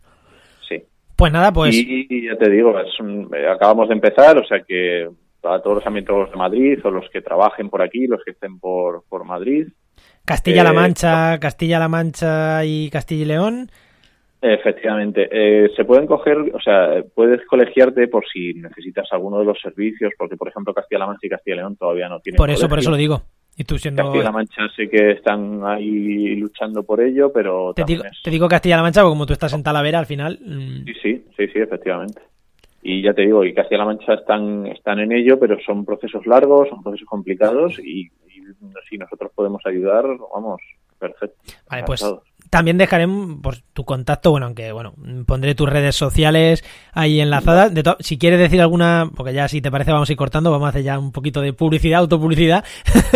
Sí. 0.68 0.82
Pues 1.16 1.32
nada, 1.32 1.52
pues... 1.52 1.74
Y, 1.74 2.26
ya 2.26 2.36
te 2.36 2.48
digo, 2.48 2.78
es 2.78 2.86
eh, 3.34 3.48
acabamos 3.48 3.88
de 3.88 3.94
empezar, 3.94 4.38
o 4.38 4.44
sea 4.44 4.60
que 4.62 5.08
para 5.40 5.60
todos 5.60 5.76
los 5.76 5.86
ambientes 5.86 6.14
de 6.30 6.36
Madrid 6.36 6.78
o 6.84 6.90
los 6.90 7.08
que 7.10 7.22
trabajen 7.22 7.70
por 7.70 7.82
aquí, 7.82 8.06
los 8.06 8.22
que 8.24 8.32
estén 8.32 8.58
por, 8.58 9.02
por 9.08 9.24
Madrid. 9.24 9.68
Castilla-La 10.28 10.70
eh, 10.70 10.74
Mancha, 10.74 11.38
Castilla-La 11.40 11.88
Mancha 11.88 12.64
y 12.64 12.90
Castilla 12.90 13.22
y 13.22 13.24
León. 13.24 13.70
Efectivamente. 14.42 15.28
Eh, 15.32 15.70
se 15.74 15.84
pueden 15.84 16.06
coger, 16.06 16.36
o 16.36 16.60
sea, 16.60 17.02
puedes 17.14 17.44
colegiarte 17.46 18.06
por 18.08 18.24
si 18.30 18.52
necesitas 18.54 19.08
alguno 19.10 19.38
de 19.38 19.46
los 19.46 19.58
servicios, 19.58 20.12
porque 20.18 20.36
por 20.36 20.48
ejemplo 20.48 20.74
Castilla-La 20.74 21.06
Mancha 21.06 21.26
y 21.26 21.30
Castilla 21.30 21.54
y 21.54 21.58
León 21.58 21.76
todavía 21.76 22.08
no 22.08 22.20
tienen. 22.20 22.36
Por 22.36 22.50
eso, 22.50 22.68
por 22.68 22.78
eso 22.78 22.90
lo 22.90 22.96
digo. 22.96 23.22
Y 23.56 23.64
tú 23.64 23.78
siendo... 23.78 24.04
Castilla-La 24.04 24.30
Mancha 24.30 24.68
sé 24.76 24.88
que 24.88 25.12
están 25.12 25.64
ahí 25.64 26.36
luchando 26.36 26.84
por 26.84 27.00
ello, 27.00 27.32
pero... 27.32 27.72
Te, 27.74 27.84
digo, 27.84 28.48
Castilla-La 28.48 28.82
Mancha 28.82 29.00
porque 29.00 29.12
como 29.12 29.26
tú 29.26 29.32
estás 29.32 29.52
en 29.54 29.62
Talavera 29.64 29.98
al 29.98 30.06
final... 30.06 30.38
Mm. 30.44 30.84
Sí, 30.84 30.94
sí, 31.02 31.24
sí, 31.36 31.48
sí, 31.48 31.58
efectivamente. 31.58 32.20
Y 32.82 33.02
ya 33.02 33.12
te 33.14 33.22
digo, 33.22 33.44
y 33.44 33.54
Castilla-La 33.54 33.86
Mancha 33.86 34.14
están, 34.14 34.66
están 34.66 35.00
en 35.00 35.10
ello, 35.10 35.40
pero 35.40 35.58
son 35.66 35.84
procesos 35.84 36.24
largos, 36.26 36.68
son 36.68 36.82
procesos 36.84 37.08
complicados 37.08 37.80
y 37.80 38.08
si 38.88 38.98
nosotros 38.98 39.32
podemos 39.34 39.62
ayudar, 39.66 40.04
vamos, 40.32 40.60
perfecto. 40.98 41.36
Vale, 41.68 41.84
pues 41.84 42.04
también 42.50 42.78
dejaré 42.78 43.06
por 43.42 43.56
tu 43.72 43.84
contacto, 43.84 44.30
bueno, 44.30 44.46
aunque 44.46 44.72
bueno, 44.72 44.94
pondré 45.26 45.54
tus 45.54 45.68
redes 45.68 45.96
sociales 45.96 46.64
ahí 46.92 47.20
enlazadas. 47.20 47.72
De 47.74 47.82
si 48.00 48.18
quieres 48.18 48.38
decir 48.38 48.60
alguna, 48.60 49.10
porque 49.14 49.34
ya 49.34 49.48
si 49.48 49.60
te 49.60 49.70
parece 49.70 49.92
vamos 49.92 50.08
a 50.08 50.12
ir 50.12 50.18
cortando, 50.18 50.50
vamos 50.50 50.66
a 50.66 50.70
hacer 50.70 50.82
ya 50.82 50.98
un 50.98 51.12
poquito 51.12 51.40
de 51.40 51.52
publicidad, 51.52 52.00
autopublicidad, 52.00 52.64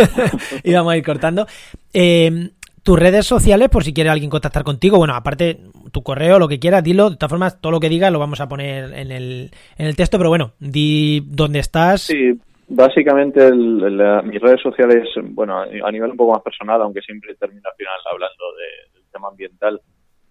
y 0.63 0.73
vamos 0.73 0.93
a 0.93 0.97
ir 0.97 1.03
cortando. 1.03 1.47
Eh, 1.93 2.51
tus 2.83 2.99
redes 2.99 3.25
sociales, 3.25 3.69
por 3.69 3.83
si 3.83 3.93
quiere 3.93 4.09
alguien 4.09 4.29
contactar 4.29 4.63
contigo, 4.63 4.97
bueno, 4.97 5.15
aparte 5.15 5.61
tu 5.91 6.03
correo, 6.03 6.37
lo 6.37 6.49
que 6.49 6.59
quieras, 6.59 6.83
dilo, 6.83 7.09
de 7.09 7.15
todas 7.15 7.29
formas, 7.29 7.61
todo 7.61 7.71
lo 7.71 7.79
que 7.79 7.87
digas 7.87 8.11
lo 8.11 8.19
vamos 8.19 8.41
a 8.41 8.49
poner 8.49 8.93
en 8.93 9.11
el, 9.11 9.51
en 9.77 9.87
el 9.87 9.95
texto, 9.95 10.17
pero 10.17 10.29
bueno, 10.29 10.51
di 10.59 11.21
dónde 11.25 11.59
estás. 11.59 12.01
Sí, 12.01 12.33
básicamente 12.75 13.51
mis 13.51 14.41
redes 14.41 14.61
sociales, 14.61 15.07
bueno, 15.29 15.61
a 15.61 15.91
nivel 15.91 16.11
un 16.11 16.17
poco 16.17 16.33
más 16.33 16.41
personal, 16.41 16.81
aunque 16.81 17.01
siempre 17.01 17.35
termino 17.35 17.61
al 17.69 17.75
final 17.75 17.93
hablando 18.11 18.43
de, 18.57 19.01
tema 19.11 19.27
ambiental, 19.27 19.79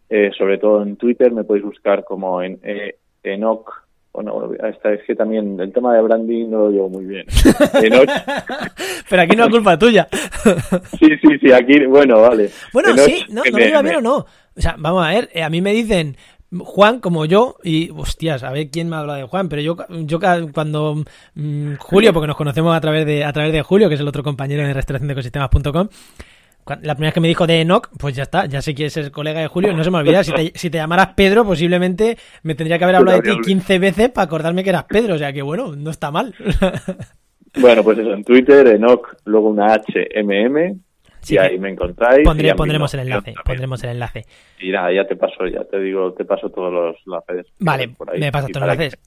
eh, 0.09 0.31
sobre 0.37 0.59
todo 0.59 0.83
en 0.83 0.97
Twitter, 0.97 1.33
me 1.33 1.45
podéis 1.45 1.65
buscar 1.65 2.05
como 2.05 2.43
en 2.43 2.59
eh, 2.63 2.97
Enoch. 3.23 3.71
Bueno, 4.13 4.51
esta 4.69 4.93
es 4.93 5.03
que 5.07 5.15
también 5.15 5.59
el 5.59 5.73
tema 5.73 5.95
de 5.95 6.03
branding 6.03 6.51
no 6.51 6.59
lo 6.65 6.71
llevo 6.71 6.89
muy 6.91 7.05
bien. 7.07 7.25
Pero 9.09 9.23
aquí 9.23 9.37
no 9.37 9.45
es 9.45 9.51
culpa 9.51 9.79
tuya. 9.79 10.07
sí, 10.11 11.09
sí, 11.23 11.39
sí, 11.41 11.53
aquí, 11.53 11.87
bueno, 11.87 12.21
vale. 12.21 12.51
Bueno, 12.75 12.95
sí, 12.99 13.25
no, 13.31 13.43
no 13.43 13.57
me 13.57 13.69
iba 13.69 13.81
bien 13.81 13.97
o 13.97 14.01
no. 14.03 14.17
O 14.55 14.61
sea, 14.61 14.75
vamos 14.79 15.07
a 15.07 15.11
ver, 15.11 15.31
eh, 15.33 15.43
a 15.43 15.49
mí 15.49 15.63
me 15.63 15.73
dicen 15.73 16.17
Juan 16.59 17.01
como 17.01 17.25
yo 17.25 17.57
y 17.63 17.91
hostias, 17.91 18.43
a 18.43 18.51
ver 18.51 18.71
quién 18.71 18.89
me 18.89 18.97
habla 18.97 19.15
de 19.17 19.25
Juan, 19.25 19.49
pero 19.49 19.63
yo 19.63 19.77
yo 20.05 20.21
cuando 20.53 21.03
mm, 21.35 21.75
Julio, 21.79 22.13
porque 22.13 22.27
nos 22.27 22.37
conocemos 22.37 22.77
a 22.77 22.81
través 22.81 23.07
de 23.07 23.25
a 23.25 23.33
través 23.33 23.53
de 23.53 23.63
Julio, 23.63 23.89
que 23.89 23.95
es 23.95 24.01
el 24.01 24.09
otro 24.09 24.23
compañero 24.23 24.67
de 24.67 24.75
restauración 24.75 25.09
de 25.09 25.13
ecosistemas.com, 25.13 25.89
la 26.67 26.95
primera 26.95 27.09
vez 27.09 27.15
que 27.15 27.21
me 27.21 27.29
dijo 27.29 27.47
de 27.47 27.61
Enoch, 27.61 27.89
pues 27.99 28.15
ya 28.15 28.23
está, 28.25 28.47
ya 28.47 28.63
sé 28.63 28.75
que 28.75 28.87
es 28.87 28.97
el 28.97 29.11
colega 29.11 29.41
de 29.41 29.49
Julio, 29.49 29.73
no 29.73 29.83
se 29.83 29.91
me 29.91 29.99
olvida. 29.99 30.23
Si 30.23 30.33
te, 30.33 30.53
si 30.55 30.71
te 30.71 30.79
llamaras 30.79 31.15
Pedro, 31.17 31.45
posiblemente 31.45 32.17
me 32.43 32.55
tendría 32.55 32.79
que 32.79 32.85
haber 32.85 32.97
hablado 32.97 33.21
de 33.21 33.31
ti 33.31 33.41
15 33.41 33.79
veces 33.79 34.11
para 34.11 34.27
acordarme 34.27 34.63
que 34.63 34.71
eras 34.71 34.85
Pedro, 34.85 35.15
o 35.15 35.19
sea 35.19 35.33
que 35.33 35.43
bueno, 35.43 35.75
no 35.75 35.91
está 35.91 36.11
mal. 36.11 36.35
Bueno, 37.55 37.85
pues 37.85 37.99
eso, 37.99 38.15
en 38.15 38.25
Twitter, 38.25 38.67
Enoch, 38.67 39.15
luego 39.27 39.51
una 39.51 39.75
HMM, 41.23 41.35
y 41.35 41.39
ahí 41.39 41.59
me 41.59 41.71
encontráis. 41.71 42.27
pondremos 42.57 42.95
el 42.95 43.01
enlace, 43.01 43.35
pondremos 43.45 43.83
el 43.85 43.91
enlace. 43.91 44.25
Y 44.61 44.71
nada, 44.71 44.93
ya 44.93 45.07
te 45.07 45.17
paso, 45.17 45.47
ya 45.47 45.65
te 45.65 45.79
digo, 45.81 46.13
te 46.13 46.25
paso 46.25 46.51
todos 46.51 46.73
los 46.73 46.97
enlaces. 47.07 47.53
Vale, 47.59 47.95
me 48.19 48.33
pasas 48.33 48.51
todos 48.51 48.67
los 48.67 48.75
enlaces. 48.75 48.99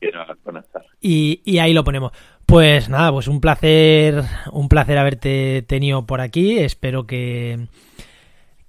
Y, 1.01 1.41
y 1.45 1.59
ahí 1.59 1.73
lo 1.73 1.83
ponemos. 1.83 2.11
Pues 2.45 2.89
nada, 2.89 3.11
pues 3.11 3.27
un 3.27 3.41
placer, 3.41 4.21
un 4.51 4.69
placer 4.69 4.97
haberte 4.97 5.63
tenido 5.63 6.05
por 6.05 6.21
aquí. 6.21 6.59
Espero 6.59 7.07
que, 7.07 7.67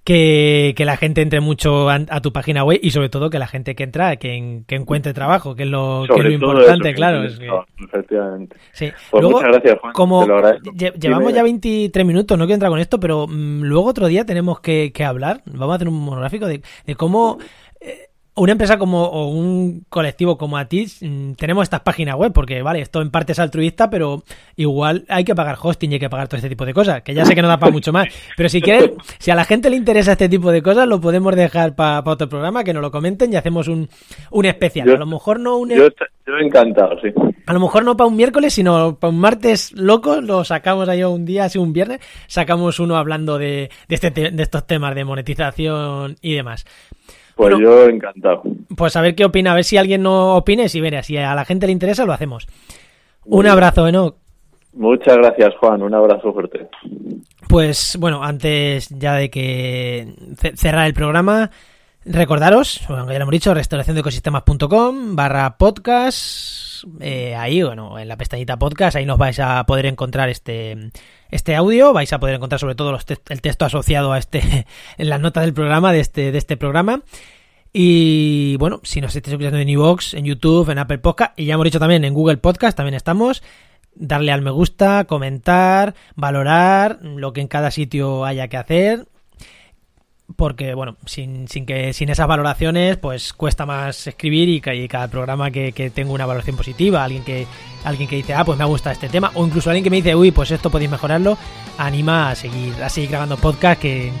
que, 0.07 0.83
la 0.85 0.95
gente 0.95 1.21
entre 1.21 1.41
mucho 1.41 1.89
a, 1.89 2.21
tu 2.21 2.31
página 2.31 2.63
web 2.63 2.79
y 2.81 2.91
sobre 2.91 3.09
todo 3.09 3.29
que 3.29 3.39
la 3.39 3.47
gente 3.47 3.75
que 3.75 3.83
entra, 3.83 4.15
que, 4.15 4.61
que 4.65 4.75
encuentre 4.75 5.13
trabajo, 5.13 5.53
que 5.53 5.63
es 5.63 5.69
lo, 5.69 6.05
que 6.07 6.17
es 6.17 6.23
lo 6.23 6.31
importante, 6.31 6.93
claro. 6.93 7.25
Es 7.25 7.37
que... 7.37 7.49
Efectivamente. 7.83 8.55
Sí. 8.71 8.89
Pues 9.11 9.23
muchas 9.25 9.49
gracias, 9.49 9.79
Juan. 9.81 9.91
Como 9.93 10.25
llevamos 10.97 11.33
ya 11.33 11.43
23 11.43 12.05
minutos, 12.05 12.37
no 12.37 12.45
quiero 12.45 12.53
entrar 12.53 12.71
con 12.71 12.79
esto, 12.79 13.01
pero 13.01 13.27
mm, 13.27 13.63
luego 13.63 13.89
otro 13.89 14.07
día 14.07 14.25
tenemos 14.25 14.61
que, 14.61 14.93
que, 14.93 15.03
hablar, 15.03 15.41
vamos 15.45 15.73
a 15.73 15.75
hacer 15.75 15.89
un 15.89 15.99
monográfico 15.99 16.47
de, 16.47 16.61
de 16.85 16.95
cómo 16.95 17.37
una 18.37 18.51
empresa 18.51 18.77
como 18.77 19.03
o 19.03 19.27
un 19.29 19.85
colectivo 19.89 20.37
como 20.37 20.57
a 20.57 20.65
ti 20.65 20.85
mm, 21.01 21.33
tenemos 21.33 21.63
estas 21.63 21.81
páginas 21.81 22.15
web 22.15 22.31
porque 22.31 22.61
vale 22.61 22.81
esto 22.81 23.01
en 23.01 23.09
parte 23.09 23.31
es 23.31 23.39
altruista 23.39 23.89
pero 23.89 24.23
igual 24.55 25.05
hay 25.09 25.23
que 25.23 25.35
pagar 25.35 25.57
hosting 25.61 25.91
y 25.91 25.93
hay 25.95 25.99
que 25.99 26.09
pagar 26.09 26.27
todo 26.27 26.37
este 26.37 26.49
tipo 26.49 26.65
de 26.65 26.73
cosas 26.73 27.01
que 27.01 27.13
ya 27.13 27.25
sé 27.25 27.35
que 27.35 27.41
no 27.41 27.47
da 27.47 27.57
para 27.57 27.71
mucho 27.71 27.91
más. 27.91 28.07
Pero 28.35 28.49
si 28.49 28.61
quieren 28.61 28.93
si 29.17 29.31
a 29.31 29.35
la 29.35 29.43
gente 29.43 29.69
le 29.69 29.75
interesa 29.75 30.13
este 30.13 30.29
tipo 30.29 30.51
de 30.51 30.61
cosas 30.61 30.87
lo 30.87 31.01
podemos 31.01 31.35
dejar 31.35 31.75
para 31.75 32.03
otro 32.05 32.29
programa 32.29 32.63
que 32.63 32.73
nos 32.73 32.81
lo 32.81 32.91
comenten 32.91 33.33
y 33.33 33.35
hacemos 33.35 33.67
un, 33.67 33.89
un 34.31 34.45
especial. 34.45 34.89
A 34.89 34.97
lo 34.97 35.05
mejor 35.05 35.39
no 35.39 35.57
un 35.57 35.69
yo, 35.69 35.89
yo 36.25 36.37
encantado 36.39 36.99
sí. 37.01 37.09
A 37.45 37.53
lo 37.53 37.59
mejor 37.59 37.83
no 37.83 37.97
para 37.97 38.07
un 38.07 38.15
miércoles 38.15 38.53
sino 38.53 38.97
para 38.99 39.11
un 39.11 39.19
martes 39.19 39.71
loco 39.73 40.21
lo 40.21 40.43
sacamos 40.43 40.87
ahí 40.89 41.03
un 41.03 41.25
día 41.25 41.45
así 41.45 41.57
un 41.57 41.73
viernes 41.73 41.99
sacamos 42.27 42.79
uno 42.79 42.97
hablando 42.97 43.37
de, 43.37 43.69
de, 43.87 43.95
este 43.95 44.11
de 44.11 44.43
estos 44.43 44.67
temas 44.67 44.93
de 44.95 45.05
monetización 45.05 46.17
y 46.21 46.35
demás 46.35 46.65
pues 47.37 47.57
yo 47.59 47.87
encantado. 47.87 48.41
Pues 48.75 48.95
a 48.95 49.01
ver 49.01 49.15
qué 49.15 49.23
opina, 49.23 49.51
a 49.51 49.55
ver 49.55 49.63
si 49.63 49.77
alguien 49.77 50.03
no 50.03 50.35
opine, 50.35 50.67
si 50.69 50.81
verá, 50.81 51.03
si 51.03 51.17
a 51.17 51.35
la 51.35 51.45
gente 51.45 51.67
le 51.67 51.71
interesa, 51.71 52.05
lo 52.05 52.13
hacemos. 52.13 52.47
Un 53.25 53.47
abrazo, 53.47 53.87
Enoch. 53.87 54.15
Muchas 54.73 55.17
gracias, 55.17 55.55
Juan. 55.59 55.81
Un 55.81 55.93
abrazo 55.93 56.33
fuerte. 56.33 56.67
Pues 57.47 57.97
bueno, 57.99 58.23
antes 58.23 58.89
ya 58.89 59.15
de 59.15 59.29
que 59.29 60.13
cerrar 60.55 60.87
el 60.87 60.93
programa, 60.93 61.49
recordaros, 62.05 62.81
bueno, 62.87 63.07
ya 63.07 63.17
lo 63.17 63.23
hemos 63.23 63.31
dicho, 63.31 63.53
restauraciondeecosistemas.com 63.53 65.15
barra 65.15 65.57
podcast. 65.57 66.66
Eh, 66.99 67.35
ahí, 67.35 67.63
bueno, 67.63 67.97
en 67.99 68.07
la 68.07 68.17
pestañita 68.17 68.57
podcast, 68.57 68.95
ahí 68.95 69.05
nos 69.05 69.17
vais 69.17 69.39
a 69.39 69.63
poder 69.65 69.85
encontrar 69.85 70.29
este, 70.29 70.91
este 71.29 71.55
audio. 71.55 71.93
Vais 71.93 72.11
a 72.11 72.19
poder 72.19 72.35
encontrar 72.35 72.59
sobre 72.59 72.75
todo 72.75 72.97
el 73.29 73.41
texto 73.41 73.65
asociado 73.65 74.13
a 74.13 74.17
este, 74.17 74.65
en 74.97 75.09
las 75.09 75.19
notas 75.19 75.43
del 75.43 75.53
programa, 75.53 75.91
de 75.91 75.99
este, 75.99 76.31
de 76.31 76.37
este 76.37 76.57
programa. 76.57 77.03
Y 77.73 78.55
bueno, 78.57 78.81
si 78.83 79.01
nos 79.01 79.15
estáis 79.15 79.33
escuchando 79.33 79.59
en 79.59 79.69
iVoox, 79.69 80.13
en 80.13 80.25
YouTube, 80.25 80.69
en 80.69 80.79
Apple 80.79 80.99
Podcast, 80.99 81.37
y 81.39 81.45
ya 81.45 81.55
hemos 81.55 81.65
dicho 81.65 81.79
también 81.79 82.05
en 82.05 82.13
Google 82.13 82.37
Podcast, 82.37 82.77
también 82.77 82.95
estamos. 82.95 83.43
darle 83.93 84.31
al 84.31 84.41
me 84.41 84.51
gusta, 84.51 85.05
comentar, 85.05 85.95
valorar 86.15 86.99
lo 87.01 87.33
que 87.33 87.41
en 87.41 87.47
cada 87.47 87.71
sitio 87.71 88.25
haya 88.25 88.47
que 88.47 88.57
hacer 88.57 89.07
porque 90.35 90.73
bueno, 90.73 90.97
sin, 91.05 91.47
sin 91.47 91.65
que 91.65 91.93
sin 91.93 92.09
esas 92.09 92.27
valoraciones, 92.27 92.97
pues 92.97 93.33
cuesta 93.33 93.65
más 93.65 94.07
escribir 94.07 94.49
y, 94.49 94.87
cada 94.87 95.07
programa 95.07 95.51
que, 95.51 95.71
que 95.71 95.89
tengo 95.89 96.13
una 96.13 96.25
valoración 96.25 96.57
positiva, 96.57 97.03
alguien 97.03 97.23
que 97.23 97.47
alguien 97.83 98.09
que 98.09 98.17
dice, 98.17 98.33
ah, 98.33 98.43
pues 98.43 98.57
me 98.57 98.63
ha 98.63 98.67
gustado 98.67 98.93
este 98.93 99.07
tema, 99.07 99.31
o 99.35 99.45
incluso 99.45 99.69
alguien 99.69 99.83
que 99.83 99.89
me 99.89 99.97
dice, 99.97 100.15
uy, 100.15 100.31
pues 100.31 100.51
esto 100.51 100.69
podéis 100.69 100.91
mejorarlo, 100.91 101.37
anima 101.77 102.31
a 102.31 102.35
seguir, 102.35 102.73
a 102.83 102.89
seguir 102.89 103.11
grabando 103.11 103.37
podcast 103.37 103.81
que, 103.81 104.11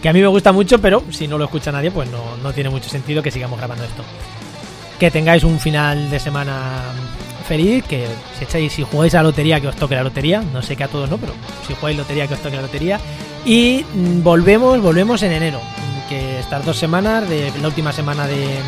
que 0.00 0.08
a 0.08 0.12
mí 0.12 0.20
me 0.20 0.26
gusta 0.28 0.52
mucho, 0.52 0.80
pero 0.80 1.02
si 1.10 1.28
no 1.28 1.36
lo 1.36 1.44
escucha 1.44 1.70
nadie, 1.70 1.90
pues 1.90 2.10
no, 2.10 2.36
no 2.42 2.52
tiene 2.52 2.70
mucho 2.70 2.88
sentido 2.88 3.22
que 3.22 3.30
sigamos 3.30 3.58
grabando 3.58 3.84
esto. 3.84 4.02
Que 4.98 5.10
tengáis 5.10 5.44
un 5.44 5.60
final 5.60 6.10
de 6.10 6.18
semana 6.18 6.82
feliz, 7.46 7.84
que 7.84 8.06
si 8.38 8.44
echáis, 8.44 8.72
si 8.72 8.82
jugáis 8.82 9.14
a 9.14 9.18
la 9.18 9.24
lotería, 9.24 9.60
que 9.60 9.68
os 9.68 9.76
toque 9.76 9.94
la 9.94 10.04
lotería, 10.04 10.42
no 10.52 10.62
sé 10.62 10.76
que 10.76 10.84
a 10.84 10.88
todos 10.88 11.10
no, 11.10 11.18
pero 11.18 11.34
si 11.66 11.74
jugáis 11.74 11.98
lotería, 11.98 12.26
que 12.26 12.34
os 12.34 12.40
toque 12.40 12.56
la 12.56 12.62
lotería 12.62 12.98
y 13.44 13.84
volvemos, 14.22 14.80
volvemos 14.80 15.22
en 15.22 15.32
enero. 15.32 15.60
Que 16.08 16.40
estas 16.40 16.64
dos 16.64 16.76
semanas, 16.76 17.28
de 17.28 17.52
la 17.60 17.68
última 17.68 17.92
semana 17.92 18.26
de. 18.26 18.58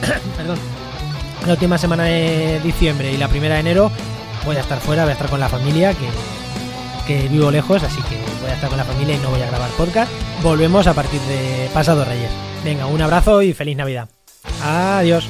perdón. 0.36 0.58
La 1.46 1.54
última 1.54 1.76
semana 1.76 2.04
de 2.04 2.60
diciembre 2.62 3.12
y 3.12 3.16
la 3.16 3.26
primera 3.26 3.54
de 3.54 3.60
enero 3.60 3.90
voy 4.44 4.56
a 4.56 4.60
estar 4.60 4.78
fuera, 4.78 5.02
voy 5.02 5.10
a 5.10 5.14
estar 5.14 5.28
con 5.28 5.40
la 5.40 5.48
familia, 5.48 5.92
que, 5.92 6.06
que 7.06 7.28
vivo 7.28 7.50
lejos, 7.50 7.82
así 7.82 8.00
que 8.02 8.16
voy 8.40 8.50
a 8.50 8.54
estar 8.54 8.68
con 8.68 8.78
la 8.78 8.84
familia 8.84 9.16
y 9.16 9.18
no 9.18 9.30
voy 9.30 9.42
a 9.42 9.46
grabar 9.46 9.70
podcast. 9.70 10.10
Volvemos 10.42 10.86
a 10.86 10.94
partir 10.94 11.20
de 11.22 11.68
pasado 11.74 12.04
Reyes. 12.04 12.30
Venga, 12.64 12.86
un 12.86 13.02
abrazo 13.02 13.42
y 13.42 13.52
feliz 13.54 13.76
Navidad. 13.76 14.08
Adiós. 14.62 15.28